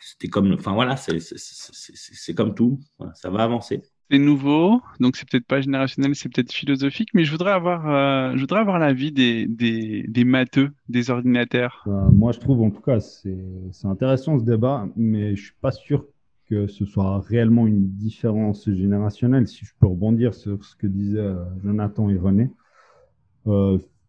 [0.00, 2.80] C'était comme, enfin voilà, c'est comme tout.
[3.14, 7.30] ça va avancer c'est nouveau, donc c'est peut-être pas générationnel, c'est peut-être philosophique, mais je
[7.30, 11.84] voudrais avoir, euh, je voudrais avoir l'avis des, des, des matheux, des ordinateurs.
[11.86, 13.36] Euh, moi, je trouve en tout cas, c'est
[13.84, 16.06] intéressant ce débat, mais je suis pas sûr
[16.48, 19.46] que ce soit réellement une différence générationnelle.
[19.46, 22.50] Si je peux rebondir sur ce que disaient euh, Jonathan et René,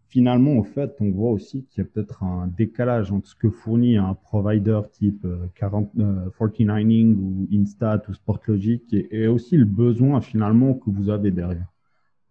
[0.10, 3.50] finalement, en fait, on voit aussi qu'il y a peut-être un décalage entre ce que
[3.50, 9.56] fournit un provider type 40, euh, 49ing euh, ou Instat ou Sportlogic et, et, aussi
[9.56, 11.67] le besoin finalement que vous avez derrière.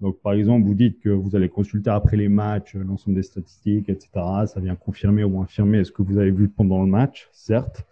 [0.00, 3.22] Donc, par exemple, vous dites que vous allez consulter après les matchs euh, l'ensemble des
[3.22, 4.10] statistiques, etc.
[4.46, 7.86] Ça vient confirmer ou infirmer ce que vous avez vu pendant le match, certes.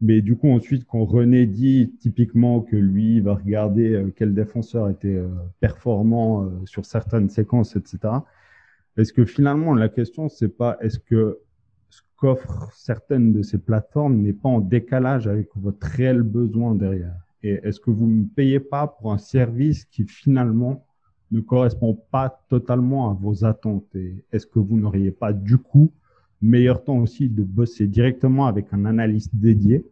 [0.00, 5.18] Mais du coup, ensuite, quand René dit typiquement que lui va regarder quel défenseur était
[5.58, 8.18] performant sur certaines séquences, etc.,
[8.96, 11.38] est-ce que finalement, la question, c'est pas est-ce que
[11.90, 17.14] ce qu'offrent certaines de ces plateformes n'est pas en décalage avec votre réel besoin derrière?
[17.42, 20.86] Et est-ce que vous ne payez pas pour un service qui finalement
[21.30, 23.94] ne correspond pas totalement à vos attentes?
[23.94, 25.92] Et est-ce que vous n'auriez pas du coup
[26.40, 29.86] meilleur temps aussi de bosser directement avec un analyste dédié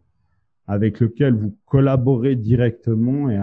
[0.67, 3.39] avec lequel vous collaborez directement et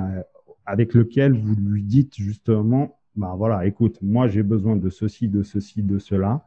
[0.66, 5.42] avec lequel vous lui dites justement bah voilà, écoute, moi j'ai besoin de ceci, de
[5.42, 6.46] ceci, de cela.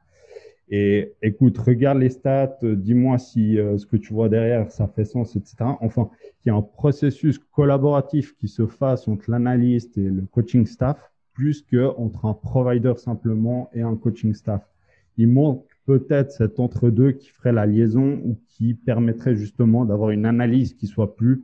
[0.70, 5.06] Et écoute, regarde les stats, dis-moi si euh, ce que tu vois derrière, ça fait
[5.06, 5.58] sens, etc.
[5.82, 6.10] Enfin,
[6.42, 10.98] qu'il y a un processus collaboratif qui se fasse entre l'analyste et le coaching staff,
[11.34, 14.68] plus que entre un provider simplement et un coaching staff.
[15.18, 20.26] Il manque peut-être cet entre-deux qui ferait la liaison ou qui permettrait justement d'avoir une
[20.26, 21.44] analyse qui soit plus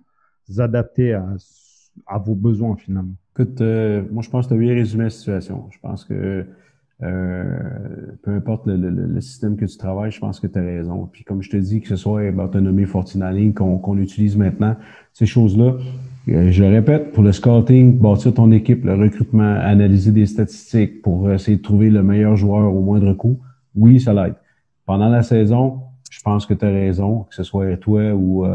[0.57, 3.15] adaptée à vos besoins finalement.
[3.33, 5.67] Écoute, euh, moi, je pense que tu as bien résumé la situation.
[5.71, 6.45] Je pense que
[7.03, 7.59] euh,
[8.21, 11.09] peu importe le, système que tu travailles, je pense que tu as raison.
[11.11, 14.75] Puis comme je te dis, que ce soit Autonomie Fortinani qu'on utilise maintenant,
[15.13, 15.77] ces choses-là,
[16.29, 21.01] euh, je le répète, pour le scouting, bâtir ton équipe, le recrutement, analyser des statistiques
[21.01, 23.39] pour essayer de trouver le meilleur joueur au moindre coût,
[23.75, 24.35] oui, ça l'aide.
[24.85, 25.79] Pendant la saison,
[26.11, 28.45] je pense que tu as raison, que ce soit toi ou,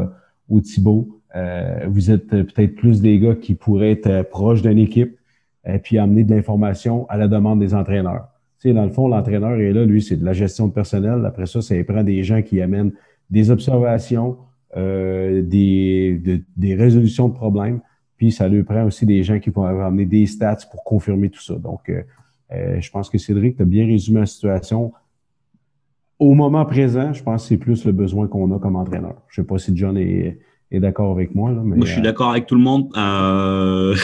[0.48, 1.15] ou Thibault.
[1.36, 5.18] Euh, vous êtes peut-être plus des gars qui pourraient être euh, proches d'une équipe
[5.66, 8.28] et euh, puis amener de l'information à la demande des entraîneurs.
[8.58, 11.24] Tu sais, dans le fond, l'entraîneur est là, lui, c'est de la gestion de personnel.
[11.26, 12.92] Après ça, ça prend des gens qui amènent
[13.28, 14.38] des observations,
[14.74, 17.80] des, des résolutions de problèmes.
[18.16, 21.42] Puis ça lui prend aussi des gens qui vont amener des stats pour confirmer tout
[21.42, 21.54] ça.
[21.56, 21.92] Donc,
[22.50, 24.92] je pense que Cédric, tu as bien résumé la situation.
[26.18, 29.16] Au moment présent, je pense que c'est plus le besoin qu'on a comme entraîneur.
[29.28, 30.38] Je ne sais pas si John est,
[30.70, 31.52] est d'accord avec moi.
[31.52, 32.90] Là, mais, moi, je suis euh, d'accord avec tout le monde.
[32.96, 33.94] Euh...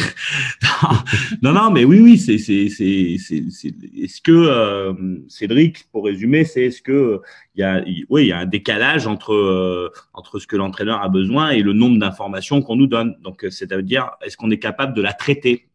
[1.42, 4.92] non, non, mais oui, oui, c'est, c'est, c'est, c'est, est-ce que euh,
[5.29, 7.20] Cédric, pour résumer, c'est est-ce que
[7.55, 11.03] il y a, oui, il y a un décalage entre euh, entre ce que l'entraîneur
[11.03, 13.16] a besoin et le nombre d'informations qu'on nous donne?
[13.22, 15.68] Donc, c'est-à-dire, est-ce qu'on est capable de la traiter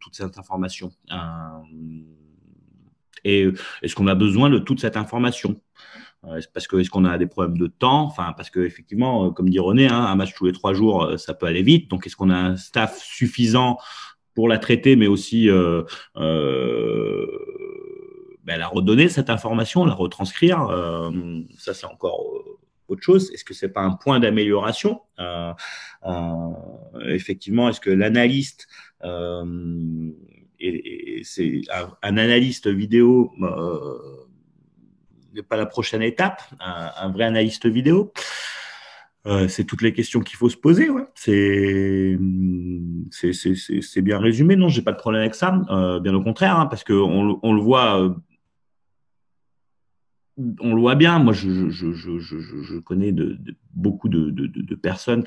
[0.00, 0.92] toute cette information
[3.24, 3.48] et
[3.82, 5.56] est-ce qu'on a besoin de toute cette information?
[6.52, 8.02] Parce que est-ce qu'on a des problèmes de temps?
[8.04, 11.04] Enfin, parce que effectivement, euh, comme dit René, hein, un match tous les trois jours,
[11.04, 11.90] euh, ça peut aller vite.
[11.90, 13.78] Donc, est-ce qu'on a un staff suffisant
[14.34, 15.82] pour la traiter, mais aussi euh,
[16.16, 17.26] euh,
[18.44, 20.68] ben, la redonner cette information, la retranscrire?
[20.68, 21.10] Euh,
[21.58, 22.20] Ça, c'est encore
[22.88, 23.30] autre chose.
[23.32, 25.00] Est-ce que c'est pas un point d'amélioration?
[27.06, 28.66] Effectivement, est-ce que l'analyste
[30.60, 31.62] et, c'est
[32.02, 33.32] un, analyste vidéo
[35.42, 38.12] pas la prochaine étape, un, vrai analyste vidéo
[39.26, 40.88] euh, c'est toutes les questions qu'il faut se poser.
[41.14, 42.18] C'est
[44.02, 44.56] bien résumé.
[44.56, 45.62] Non, j'ai pas de problème avec ça.
[45.70, 48.02] Euh, bien au contraire, hein, parce que on, le voit.
[48.02, 48.10] Euh,
[50.60, 51.18] on le voit bien.
[51.20, 53.14] Moi, je, je, je, je connais
[53.72, 55.24] beaucoup de, personnes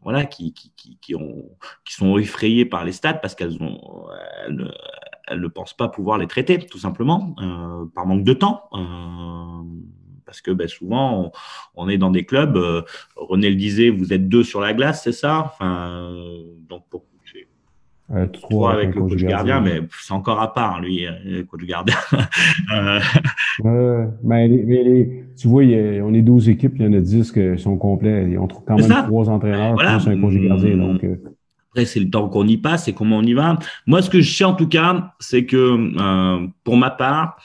[0.00, 1.50] voilà, qui, qui, qui, ont,
[1.84, 4.06] qui sont effrayées par les stats parce qu'elles ont,
[5.36, 8.64] ne pensent pas pouvoir les traiter, tout simplement, euh, par manque de temps.
[8.74, 9.62] Euh,
[10.24, 11.32] parce que ben, souvent,
[11.74, 12.82] on, est dans des clubs, euh,
[13.16, 15.38] René le disait, vous êtes deux sur la glace, c'est ça?
[15.46, 16.12] Enfin,
[16.68, 17.04] Donc, pour
[18.10, 21.62] euh, trois, avec le coach gardien, mais c'est encore à part, lui, euh, le coach
[21.64, 21.94] gardien.
[23.66, 24.06] euh...
[24.24, 27.76] mais, mais tu vois, on est 12 équipes, il y en a 10 qui sont
[27.76, 28.38] complets.
[28.38, 29.96] On trouve quand même trois entraîneurs voilà.
[29.96, 30.76] un coach gardien.
[30.76, 30.80] Mmh.
[30.80, 31.16] Donc, euh.
[31.70, 33.58] Après, c'est le temps qu'on y passe et comment on y va.
[33.86, 37.40] Moi, ce que je sais en tout cas, c'est que euh, pour ma part,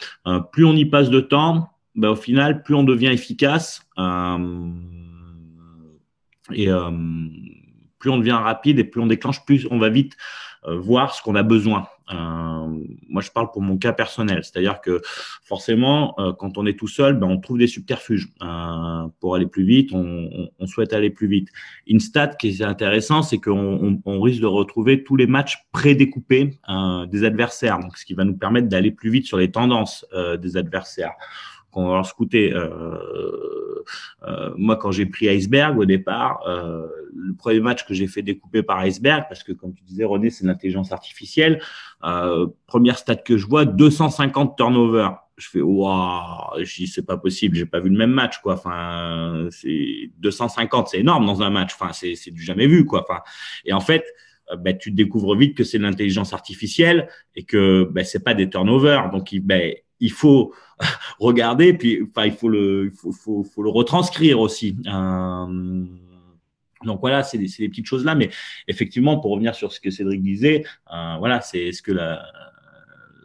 [0.52, 3.86] plus on y passe de temps, ben, au final, plus on devient efficace
[6.52, 6.70] et
[8.04, 10.18] plus on devient rapide et plus on déclenche, plus on va vite
[10.66, 11.88] euh, voir ce qu'on a besoin.
[12.12, 12.16] Euh,
[13.08, 15.02] moi, je parle pour mon cas personnel, c'est-à-dire que
[15.44, 18.30] forcément, euh, quand on est tout seul, ben, on trouve des subterfuges
[19.20, 19.92] pour aller plus vite.
[19.94, 21.50] On, souhaite aller plus vite.
[21.88, 26.58] Une stat qui est intéressant, c'est qu'on on, risque de retrouver tous les matchs prédécoupés
[27.12, 30.06] des adversaires, donc ce qui va nous permettre d'aller plus vite sur les tendances
[30.42, 31.12] des adversaires
[31.74, 32.54] qu'on va leur scouter.
[32.54, 33.84] Euh,
[34.28, 38.22] euh, moi, quand j'ai pris Iceberg au départ, euh, le premier match que j'ai fait
[38.22, 41.62] découper par Iceberg, parce que comme tu disais, René, c'est l'intelligence artificielle.
[42.68, 45.20] Première stat que je vois, 250 turnovers.
[45.36, 48.54] Je fais waouh, je dis c'est pas possible, j'ai pas vu le même match quoi.
[48.54, 51.72] Enfin, c'est 250, c'est énorme dans un match.
[51.74, 53.02] Enfin, c'est c'est du jamais vu quoi.
[53.02, 53.22] Enfin,
[53.66, 54.06] et en fait,
[54.58, 59.10] ben, tu découvres vite que c'est l'intelligence artificielle et que ben, c'est pas des turnovers.
[59.10, 59.74] Donc, ben,
[60.04, 60.54] il faut
[61.20, 62.92] regarder, puis il faut le,
[63.58, 64.76] retranscrire aussi.
[64.86, 65.86] Euh,
[66.84, 68.30] donc voilà, c'est des, petites choses là, mais
[68.68, 72.22] effectivement, pour revenir sur ce que Cédric disait, euh, voilà, c'est ce que la,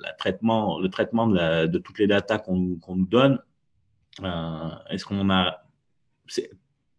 [0.00, 0.16] le
[0.88, 3.40] traitement de, toutes les datas qu'on nous donne,
[4.22, 5.64] euh, est-ce qu'on a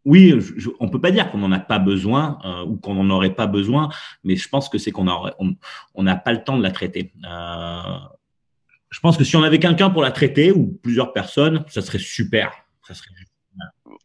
[0.06, 3.36] oui, je, on peut pas dire qu'on n'en a pas besoin ou qu'on n'en aurait
[3.36, 3.90] pas besoin,
[4.24, 5.36] mais je pense que c'est qu'on n'a
[5.94, 7.14] on, n'a pas le temps de la traiter.
[8.90, 12.00] Je pense que si on avait quelqu'un pour la traiter ou plusieurs personnes, ça serait
[12.00, 12.52] super.
[12.88, 13.12] Ça serait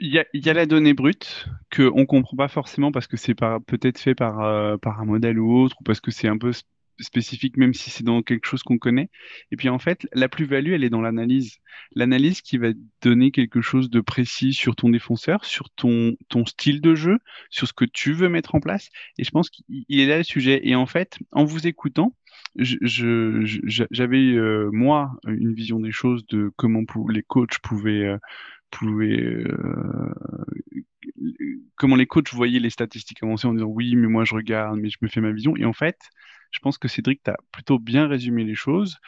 [0.01, 3.07] il y, a, il y, a, la donnée brute qu'on ne comprend pas forcément parce
[3.07, 6.29] que c'est peut-être fait par, euh, par un modèle ou autre, ou parce que c'est
[6.29, 6.53] un peu
[7.01, 9.11] spécifique, même si c'est dans quelque chose qu'on connaît.
[9.51, 11.59] Et puis en fait, la plus-value, elle est dans l'analyse.
[11.95, 12.69] L'analyse qui va
[13.03, 17.19] donner quelque chose de précis sur ton défenseur, sur ton, ton style de jeu,
[17.51, 18.91] sur ce que tu veux mettre en place.
[19.19, 20.61] Et je pense qu'il est là le sujet.
[20.65, 22.15] Et en fait, en vous écoutant,
[22.57, 28.19] j'avais euh, moi une vision des choses de comment les coachs pouvaient, euh,
[28.71, 30.15] pouvaient euh,
[31.77, 34.89] comment les coachs voyaient les statistiques avancer en disant oui mais moi je regarde mais
[34.89, 35.99] je me fais ma vision et en fait
[36.55, 38.99] je pense que Cédric t'a plutôt bien résumé les choses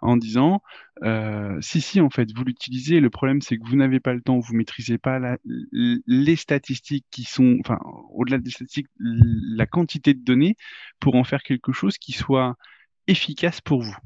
[0.00, 0.60] en disant
[1.04, 4.20] euh, si si en fait vous l'utilisez le problème c'est que vous n'avez pas le
[4.20, 7.78] temps vous maîtrisez pas les statistiques qui sont enfin
[8.10, 10.56] au-delà des statistiques la quantité de données
[10.98, 12.56] pour en faire quelque chose qui soit
[13.06, 13.96] efficace pour vous.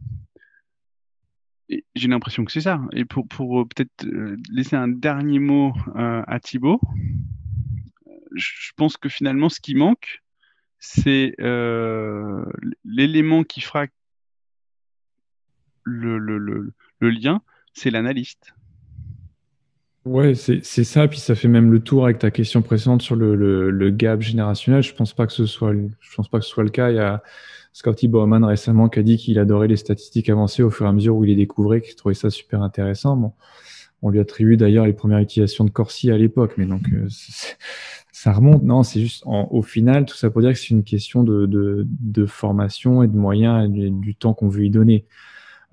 [1.94, 2.80] J'ai l'impression que c'est ça.
[2.92, 6.80] Et pour, pour euh, peut-être euh, laisser un dernier mot à Thibaut,
[8.34, 10.20] je pense que finalement, ce qui manque,
[10.80, 11.34] c'est
[12.84, 13.86] l'élément qui fera
[15.84, 18.54] le, lien, c'est l'analyste.
[20.06, 21.06] Ouais, c'est ça.
[21.08, 23.36] Puis ça fait même le tour avec ta question précédente sur le,
[23.70, 24.82] le, gap générationnel.
[24.82, 26.90] Je pense pas que ce soit, je pense pas que ce soit le cas.
[26.90, 27.22] Il y a
[27.72, 30.92] Scotty Bowman récemment qui a dit qu'il adorait les statistiques avancées au fur et à
[30.92, 33.16] mesure où il les découvrait, qu'il trouvait ça super intéressant.
[33.16, 33.32] Bon,
[34.02, 37.06] on lui attribue d'ailleurs les premières utilisations de Corsi à l'époque, mais donc euh,
[38.12, 38.62] ça remonte.
[38.62, 43.02] Non, c'est juste au final, tout ça pour dire que c'est une question de, formation
[43.02, 45.06] et de moyens et du temps qu'on veut y donner.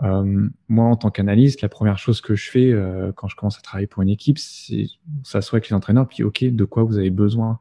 [0.04, 3.58] Euh, moi, en tant qu'analyste, la première chose que je fais euh, quand je commence
[3.58, 4.86] à travailler pour une équipe, c'est
[5.24, 7.60] s'assurer avec les entraîneurs, puis OK, de quoi vous avez besoin?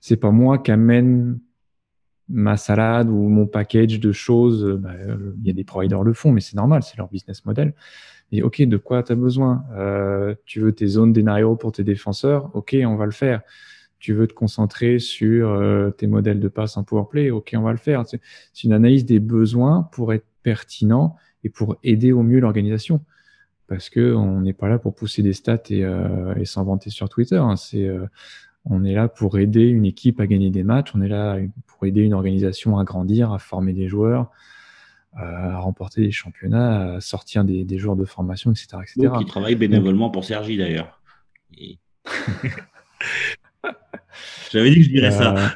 [0.00, 1.38] C'est pas moi qui amène
[2.28, 4.64] ma salade ou mon package de choses.
[4.64, 4.94] Euh, bah,
[5.38, 7.74] il y a des providers le font, mais c'est normal, c'est leur business model.
[8.32, 9.64] Et OK, de quoi tu as besoin
[10.46, 12.50] Tu veux tes zones d'énario pour tes défenseurs?
[12.54, 13.42] OK, on va le faire.
[13.98, 17.72] Tu veux te concentrer sur euh, tes modèles de passe en powerplay OK, on va
[17.72, 18.04] le faire.
[18.06, 23.00] C'est une analyse des besoins pour être pertinent et pour aider au mieux l'organisation.
[23.68, 26.90] Parce que on n'est pas là pour pousser des stats et, euh, et s'en vanter
[26.90, 27.36] sur Twitter.
[27.36, 27.56] Hein.
[27.56, 28.06] C'est, euh,
[28.64, 30.92] on est là pour aider une équipe à gagner des matchs.
[30.94, 34.30] On est là pour aider une organisation à grandir, à former des joueurs,
[35.14, 38.68] à remporter des championnats, à sortir des, des joueurs de formation, etc.
[38.82, 39.14] etc.
[39.18, 41.00] qui travaille bénévolement pour Sergi d'ailleurs.
[44.50, 45.34] J'avais dit que je dirais ça.
[45.34, 45.46] Euh,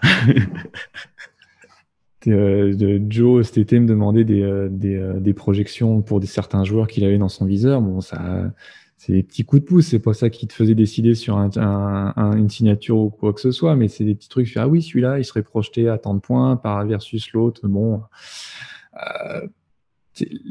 [2.29, 7.05] Euh, Joe cet été me demandait des, euh, des, projections pour des, certains joueurs qu'il
[7.05, 7.81] avait dans son viseur.
[7.81, 8.53] Bon, ça,
[8.99, 9.87] c'est des petits coups de pouce.
[9.87, 13.41] C'est pas ça qui te faisait décider sur un, un, une signature ou quoi que
[13.41, 14.53] ce soit, mais c'est des petits trucs.
[14.57, 17.67] Ah oui, celui-là, il serait projeté à tant de points par versus l'autre.
[17.67, 18.03] Bon,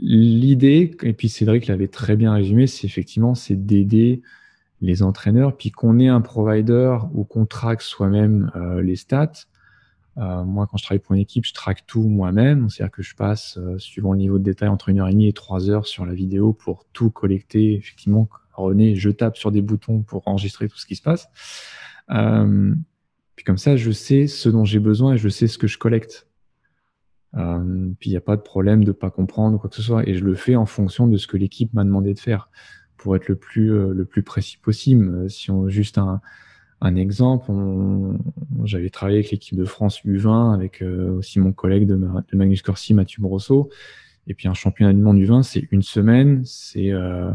[0.01, 4.21] l'idée, et puis Cédric l'avait très bien résumé, c'est effectivement c'est d'aider
[4.81, 9.45] les entraîneurs, puis qu'on ait un provider ou qu'on traque soi-même euh, les stats
[10.17, 12.69] euh, moi, quand je travaille pour une équipe, je traque tout moi-même.
[12.69, 15.27] C'est-à-dire que je passe, euh, suivant le niveau de détail, entre une heure et demie
[15.27, 17.75] et trois heures sur la vidéo pour tout collecter.
[17.75, 21.29] Effectivement, René, je tape sur des boutons pour enregistrer tout ce qui se passe.
[22.09, 25.77] Puis comme ça, je sais ce dont j'ai besoin et je sais ce que je
[25.77, 26.27] collecte.
[27.31, 30.09] Puis il n'y a pas de problème de pas comprendre quoi que ce soit.
[30.09, 32.49] Et je le fais en fonction de ce que l'équipe m'a demandé de faire
[32.99, 35.29] pour être le plus, euh, le plus précis possible.
[35.29, 36.21] Si on juste un,
[36.81, 37.51] un exemple,
[38.63, 41.99] j'avais travaillé avec l'équipe de France U20, avec euh, aussi mon collègue de,
[42.33, 43.69] Magnus Corsi, Mathieu Brosseau.
[44.27, 47.31] Et puis un championnat du monde U20, c'est une semaine, c'est euh,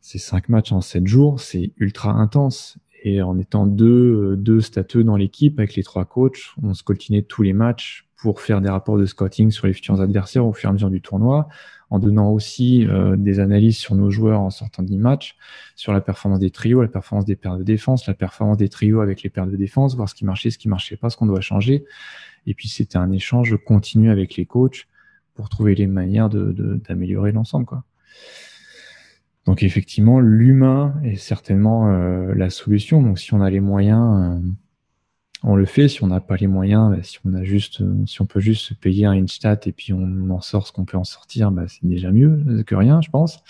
[0.00, 2.78] cinq matchs en sept jours, c'est ultra intense.
[3.02, 7.20] Et en étant deux, deux stateux dans l'équipe, avec les trois coachs, on se coltinait
[7.20, 10.68] tous les matchs pour faire des rapports de scouting sur les futurs adversaires au fur
[10.68, 11.48] et à mesure du tournoi
[11.94, 15.36] en donnant aussi euh, des analyses sur nos joueurs en sortant du match,
[15.76, 19.00] sur la performance des trios, la performance des paires de défense, la performance des trios
[19.00, 21.26] avec les paires de défense, voir ce qui marchait, ce qui marchait pas, ce qu'on
[21.26, 21.84] doit changer.
[22.46, 24.88] Et puis c'était un échange continu avec les coachs
[25.34, 27.66] pour trouver les manières d'améliorer l'ensemble.
[29.46, 33.02] Donc effectivement, l'humain est certainement euh, la solution.
[33.02, 34.48] Donc si on a les moyens, euh,
[35.44, 35.88] on le fait.
[35.88, 39.12] Si on n'a pas les moyens, bah, euh, si on peut juste se payer un
[39.12, 42.64] Instat et puis on en sort ce qu'on peut en sortir, bah, c'est déjà mieux
[42.66, 43.42] que rien, je pense.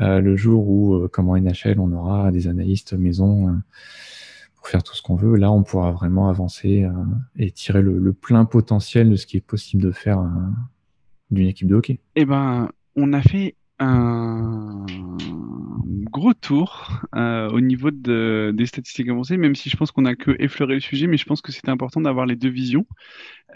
[0.00, 3.60] Euh, le jour où, euh, comme en NHL, on aura des analystes maison
[4.56, 6.88] pour faire tout ce qu'on veut, là, on pourra vraiment avancer
[7.36, 10.24] et tirer le, plein potentiel de ce qui est possible de faire
[11.30, 12.00] d'une équipe de hockey.
[12.16, 14.84] Eh ben, on a fait un
[15.84, 20.14] gros tour euh, au niveau de, des statistiques avancées, même si je pense qu'on a
[20.14, 22.86] que effleuré le sujet, mais je pense que c'était important d'avoir les deux visions.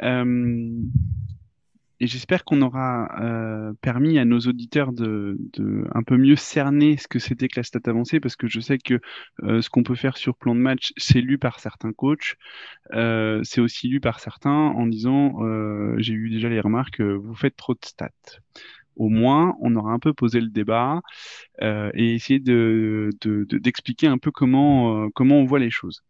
[0.02, 0.70] Euh,
[2.00, 6.96] et j'espère qu'on aura euh, permis à nos auditeurs de, de, un peu mieux cerner
[6.96, 9.00] ce que c'était que la stat avancée, parce que je sais que
[9.40, 12.34] ce qu'on peut faire sur plan de match, c'est lu par certains coachs,
[12.90, 15.34] c'est aussi lu par certains en disant,
[15.98, 18.10] j'ai eu déjà les remarques, vous faites trop de stats
[18.96, 21.00] au moins, on aura un peu posé le débat
[21.62, 26.02] euh, et essayé d'expliquer de, un peu comment, euh, comment on voit les choses.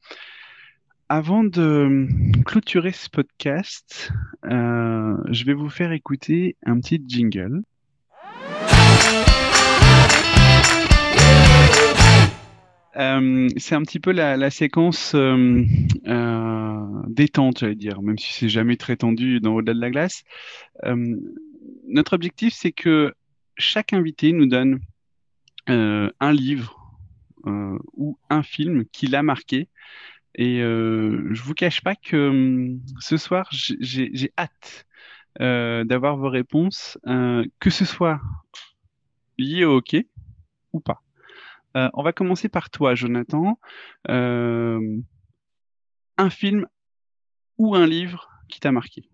[1.08, 2.08] Avant de
[2.44, 4.12] clôturer ce podcast,
[4.46, 7.62] euh, je vais vous faire écouter un petit jingle.
[13.56, 15.14] c'est un petit peu la, séquence
[17.08, 20.24] détente, j'allais dire, même si c'est jamais très tendu dans Au-delà de la glace
[21.86, 23.14] notre objectif, c'est que
[23.56, 24.80] chaque invité nous donne
[25.68, 26.78] euh, un livre
[27.46, 29.68] euh, ou un film qui l'a marqué.
[30.34, 34.86] Et euh, je vous cache pas que hum, ce soir, j'ai hâte
[35.40, 36.98] euh, d'avoir vos réponses,
[37.58, 38.20] que ce soit
[39.38, 40.08] lié au hockey
[40.72, 41.02] ou pas.
[41.74, 43.58] on va commencer par toi, Jonathan.
[44.08, 45.02] un
[46.30, 46.66] film
[47.58, 49.11] ou un livre qui t'a marqué?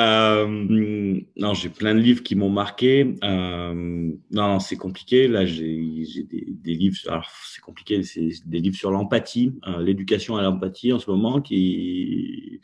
[0.00, 3.14] Euh, non, j'ai plein de livres qui m'ont marqué.
[3.22, 5.28] Euh, non, c'est compliqué.
[5.28, 6.96] Là, j'ai des, des, livres.
[7.06, 8.02] Alors, c'est compliqué.
[8.02, 11.40] C'est des livres sur l'empathie, euh, l'éducation à l'empathie en ce moment.
[11.40, 12.60] Qui,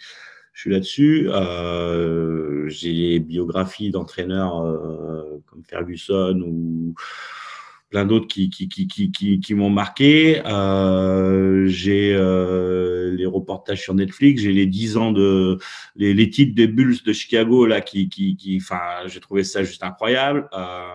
[0.53, 1.29] je suis là-dessus.
[1.31, 4.63] Euh, j'ai les biographies d'entraîneurs
[5.47, 6.95] comme Ferguson ou
[7.91, 10.41] plein d'autres qui, qui, qui, qui, qui m'ont marqué.
[10.47, 15.59] Euh, j'ai euh, les reportages sur Netflix, j'ai les 10 ans de
[15.97, 19.65] les, les, titres des Bulls de Chicago là qui, qui, qui enfin, j'ai trouvé ça
[19.65, 20.49] juste incroyable.
[20.53, 20.87] Euh,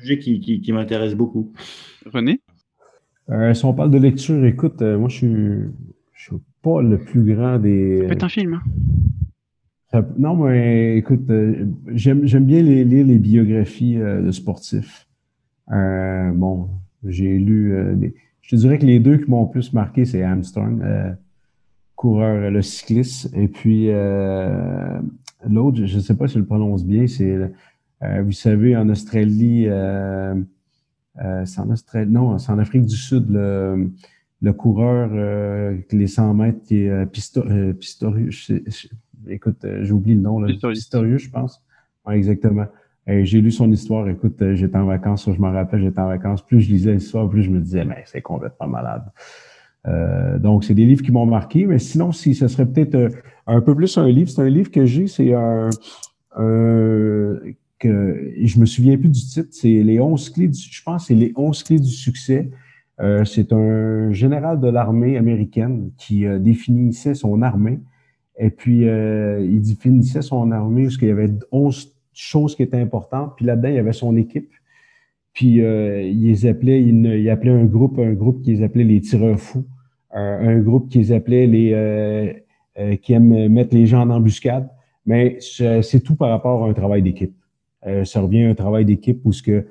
[0.00, 1.52] sujet qui, qui, qui m'intéresse beaucoup.
[2.12, 2.40] René?
[3.30, 5.28] Euh, Si on parle de lecture, écoute, euh, moi je suis,
[6.12, 8.00] je suis pas le plus grand des.
[8.00, 8.60] Ça peut être un film.
[9.92, 10.04] Hein?
[10.18, 15.03] Non, mais écoute, euh, j'aime bien les, lire les biographies de sportifs.
[15.72, 16.68] Euh, bon,
[17.04, 17.74] j'ai lu.
[17.74, 17.96] Euh,
[18.42, 21.12] je te dirais que les deux qui m'ont plus marqué, c'est Armstrong, euh,
[21.96, 23.88] coureur, le cycliste, et puis
[25.48, 27.50] l'autre, je ne sais pas si je le prononce bien, c'est,
[28.02, 29.66] vous savez, en Australie,
[31.16, 33.90] c'est en Australie, non, c'est en Afrique du Sud, le,
[34.42, 35.08] le coureur,
[35.90, 38.52] les 100 mètres, qui est Pistorius,
[39.26, 41.62] écoute, j'ai oublié le nom, là, Pistorius, je pense.
[42.04, 42.66] Ouais, exactement
[43.06, 44.08] j'ai lu son histoire.
[44.08, 46.42] Écoute, euh, j'étais en vacances, je me rappelle, j'étais en vacances.
[46.42, 49.04] Plus je lisais l'histoire, plus je me disais, mais c'est complètement malade.
[49.86, 51.66] Euh, donc, c'est des livres qui m'ont marqué.
[51.66, 53.08] Mais sinon, si ce serait peut-être euh,
[53.46, 55.68] un peu plus un livre, c'est un livre que j'ai, c'est un,
[57.78, 59.48] que je me souviens plus du titre.
[59.50, 62.50] C'est les 11 clés du, je pense, c'est les 11 clés du succès.
[63.24, 67.80] c'est un général de l'armée américaine qui définissait son armée.
[68.38, 73.34] Et puis, il définissait son armée parce qu'il y avait 11 chose qui était importante.
[73.36, 74.50] Puis là-dedans, il y avait son équipe.
[75.34, 76.80] Puis euh, il appelait,
[77.50, 79.66] un groupe, un groupe qu'ils appelaient les tireurs fous,
[80.12, 82.32] un, groupe qu'ils appelaient les euh,
[82.78, 84.70] euh, qui aiment mettre les gens en embuscade.
[85.06, 87.34] Mais c'est tout par rapport à un travail d'équipe.
[88.04, 89.66] ça revient à un travail d'équipe où ce que,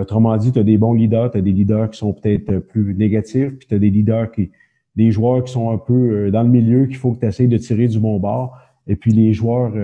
[0.00, 2.94] autrement dit, tu as des bons leaders, tu as des leaders qui sont peut-être plus
[2.94, 4.52] négatifs, puis tu as des leaders qui,
[4.96, 7.58] des joueurs qui sont un peu dans le milieu qu'il faut que tu essayes de
[7.58, 8.56] tirer du bon bord.
[8.86, 9.74] Et puis les joueurs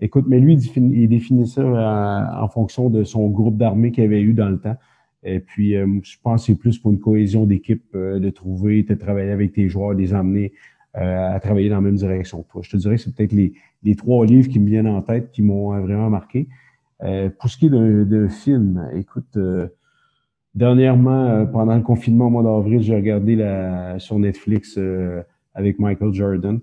[0.00, 4.20] Écoute, mais lui, il définit, ça euh, en, fonction de son groupe d'armée qu'il avait
[4.20, 4.76] eu dans le temps.
[5.22, 8.82] Et puis, euh, je pense que c'est plus pour une cohésion d'équipe euh, de trouver,
[8.82, 10.52] de travailler avec tes joueurs, de les amener
[10.98, 12.62] à travailler dans la même direction que toi.
[12.64, 13.52] Je te dirais que c'est peut-être les,
[13.96, 16.48] trois livres qui me viennent en tête qui m'ont vraiment marqué.
[16.98, 19.38] pour ce qui est de, film, écoute,
[20.54, 24.80] dernièrement, pendant le confinement au mois d'avril, j'ai regardé la, sur Netflix
[25.52, 26.60] avec Michael Jordan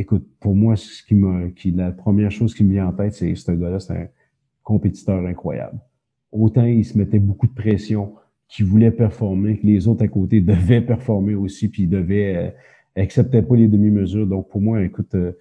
[0.00, 3.14] écoute, pour moi, ce qui m'a, qui, la première chose qui me vient en tête,
[3.14, 4.08] c'est ce gars-là, c'est un
[4.62, 5.78] compétiteur incroyable.
[6.32, 8.14] Autant il se mettait beaucoup de pression,
[8.48, 13.02] qu'il voulait performer, que les autres à côté devaient performer aussi, puis ils devaient, euh,
[13.02, 14.26] acceptaient pas les demi-mesures.
[14.26, 15.32] Donc, pour moi, écoute, euh,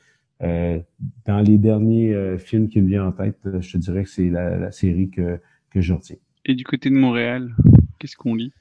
[0.43, 0.80] euh
[1.26, 4.57] dans les derniers films qui me viennent en tête, je te dirais que c'est la,
[4.57, 5.39] la, série que,
[5.70, 6.18] que je retiens.
[6.45, 7.55] Et du côté de Montréal,
[7.97, 8.53] qu'est-ce qu'on lit?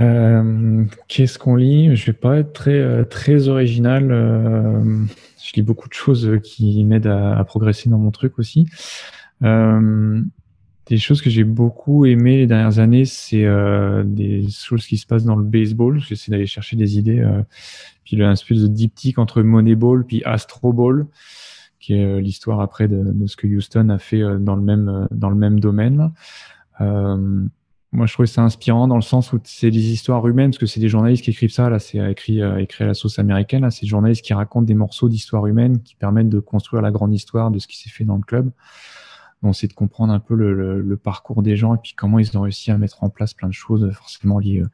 [0.00, 1.94] Euh, Qu'est-ce qu'on lit?
[1.96, 4.10] Je vais pas être très très original.
[4.10, 5.04] Euh,
[5.42, 8.66] je lis beaucoup de choses euh, qui m'aident à, progresser dans mon truc aussi.
[9.42, 10.22] Euh,
[10.86, 15.06] des choses que j'ai beaucoup aimées les dernières années, c'est euh, des choses qui se
[15.06, 16.00] passent dans le baseball.
[16.00, 17.20] J'essaie d'aller chercher des idées.
[17.20, 17.42] Euh,
[18.04, 21.06] puis un espèce de diptyque entre Moneyball puis Astro Ball,
[21.78, 25.36] qui est l'histoire après de, ce que Houston a fait dans le même dans le
[25.36, 26.10] même domaine.
[26.80, 27.44] Euh,
[27.92, 30.66] moi, je trouvais ça inspirant dans le sens où c'est des histoires humaines, parce que
[30.66, 31.68] c'est des journalistes qui écrivent ça.
[31.68, 33.62] Là, c'est écrit, euh, écrit à la sauce américaine.
[33.62, 36.90] Là, c'est des journalistes qui racontent des morceaux d'histoire humaine qui permettent de construire la
[36.90, 38.50] grande histoire de ce qui s'est fait dans le club.
[39.42, 42.42] Donc, c'est de comprendre un peu le, parcours des gens et puis comment ils ont
[42.42, 44.70] réussi à mettre en place plein de choses, forcément liées, euh,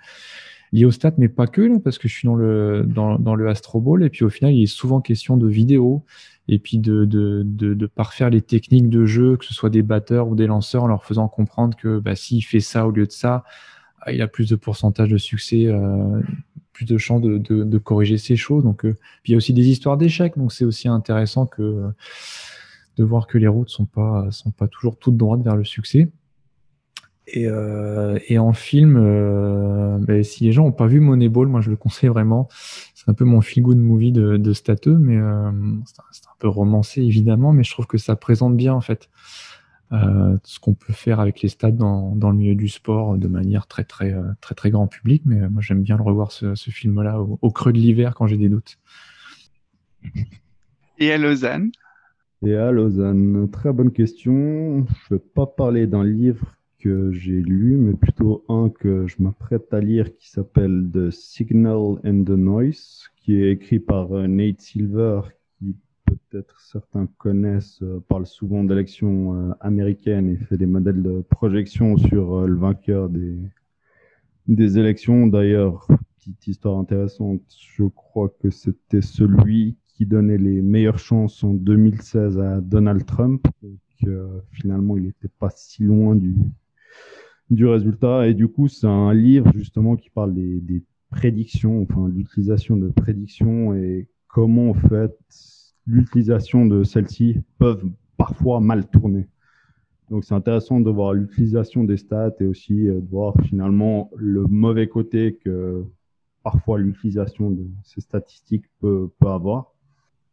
[0.72, 3.34] liées au stats, mais pas que, là, parce que je suis dans le, dans, dans
[3.34, 4.02] le Astro Ball.
[4.02, 6.04] Et puis, au final, il est souvent question de vidéos
[6.48, 9.82] et puis de, de, de, de, parfaire les techniques de jeu, que ce soit des
[9.82, 13.06] batteurs ou des lanceurs, en leur faisant comprendre que bah, s'il fait ça au lieu
[13.06, 13.44] de ça,
[14.00, 16.20] ah, il a plus de pourcentage de succès, euh,
[16.72, 18.64] plus de chances de, de, de, corriger ces choses.
[18.64, 21.90] Donc, euh, puis il y a aussi des histoires d'échecs, donc c'est aussi intéressant que
[22.96, 26.10] de voir que les routes sont pas sont pas toujours toutes droites vers le succès.
[27.30, 31.60] Et, euh, et en film, euh, bah, si les gens n'ont pas vu Moneyball, moi
[31.60, 32.48] je le conseille vraiment.
[32.94, 35.50] C'est un peu mon feel good movie de, de stateux, mais euh,
[36.12, 39.10] c'est un, peu romancé évidemment, mais je trouve que ça présente bien en fait
[39.92, 43.28] euh, ce qu'on peut faire avec les stats dans, dans, le milieu du sport de
[43.28, 45.22] manière très très très très, très grand public.
[45.26, 48.26] Mais moi j'aime bien le revoir ce, ce film-là au, au, creux de l'hiver quand
[48.26, 48.78] j'ai des doutes.
[50.98, 51.70] Et à Lausanne?
[52.46, 54.86] Et à Lausanne, très bonne question.
[55.08, 59.16] Je ne vais pas parler d'un livre que j'ai lu, mais plutôt un que je
[59.22, 64.26] m'apprête à lire qui s'appelle The Signal and the Noise, qui est écrit par euh,
[64.26, 65.20] Nate Silver,
[65.58, 65.76] qui
[66.06, 72.56] peut-être certains connaissent, parle souvent d'élections américaines et fait des modèles de projection sur le
[72.56, 73.36] vainqueur des,
[74.46, 75.26] des élections.
[75.26, 81.54] D'ailleurs, petite histoire intéressante, je crois que c'était celui qui donnait les meilleures chances en
[81.54, 83.46] 2016 à Donald Trump.
[83.62, 83.78] Donc,
[84.50, 86.36] finalement, il n'était pas si loin du,
[87.50, 88.28] du résultat.
[88.28, 93.72] Et du coup, c'est un livre justement qui parle des, prédictions, enfin l'utilisation de prédictions
[93.72, 95.16] et comment en fait
[95.86, 99.26] l'utilisation de celles-ci peuvent parfois mal tourner.
[100.10, 104.42] Donc c'est intéressant de voir l'utilisation des stats et aussi euh, de voir finalement le
[104.42, 105.82] mauvais côté que
[106.42, 109.72] parfois l'utilisation de ces statistiques peut avoir.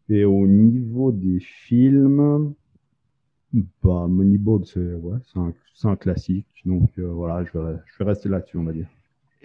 [0.10, 2.54] Et au niveau des films,
[3.84, 5.54] bah, Moneyball, c'est ouais, un,
[5.84, 6.48] un, classique.
[6.66, 8.88] Donc euh, voilà, je vais, je vais rester là-dessus, on va dire.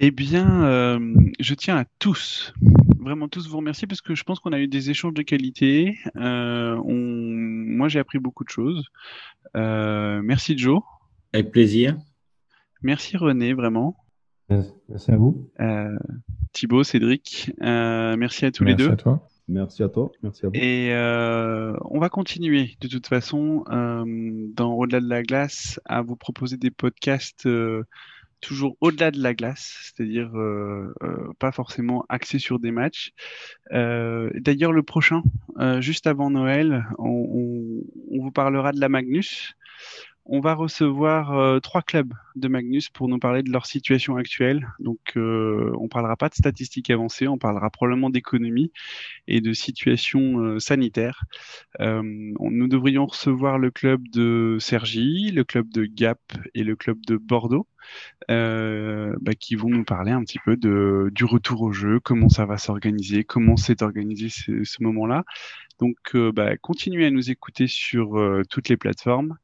[0.02, 2.54] Eh bien, euh, je tiens à tous,
[2.98, 5.98] vraiment tous vous remercier parce que je pense qu'on a eu des échanges de qualité.
[6.16, 6.94] Euh, on...
[6.94, 8.88] Moi, j'ai appris beaucoup de choses.
[9.56, 10.80] Euh, merci Joe.
[11.34, 11.98] Avec plaisir.
[12.82, 13.96] Merci René, vraiment.
[14.88, 15.50] Merci à vous.
[15.61, 15.96] Euh,
[16.52, 18.88] Thibaut, Cédric, euh, merci à tous les deux.
[18.88, 19.28] Merci à toi.
[19.51, 20.12] Merci à toi.
[20.22, 20.55] Merci à vous.
[20.55, 26.16] Et euh, on va continuer de toute façon dans Au-delà de la glace à vous
[26.16, 27.46] proposer des podcasts
[28.40, 33.12] toujours au-delà de la glace, c'est-à-dire euh, euh, pas forcément axé sur des matchs.
[33.72, 35.22] Euh, D'ailleurs, le prochain,
[35.59, 39.55] euh, juste avant Noël, on, vous parlera de la Magnus
[40.33, 44.68] on va recevoir euh, trois clubs de Magnus pour nous parler de leur situation actuelle.
[44.78, 48.70] Donc, euh, on parlera pas de statistiques avancées, on parlera probablement d'économie
[49.26, 51.24] et de situation euh, sanitaire.
[51.81, 56.20] Euh, nous devrions recevoir le club de Sergi, le club de Gap
[56.55, 57.66] et le club de Bordeaux,
[58.28, 62.57] bah, qui vont nous parler un petit peu du retour au jeu, comment ça va
[62.57, 65.24] s'organiser, comment s'est organisé ce, moment-là.
[65.81, 69.37] Donc, bah, continuez à nous écouter sur toutes les plateformes.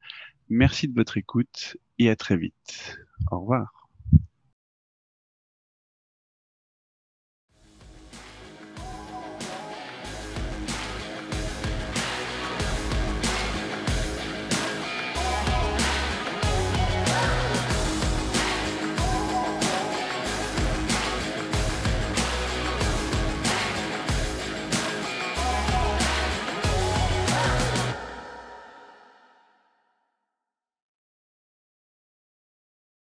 [0.48, 2.98] Merci de votre écoute et à très vite.
[3.30, 3.85] Au revoir.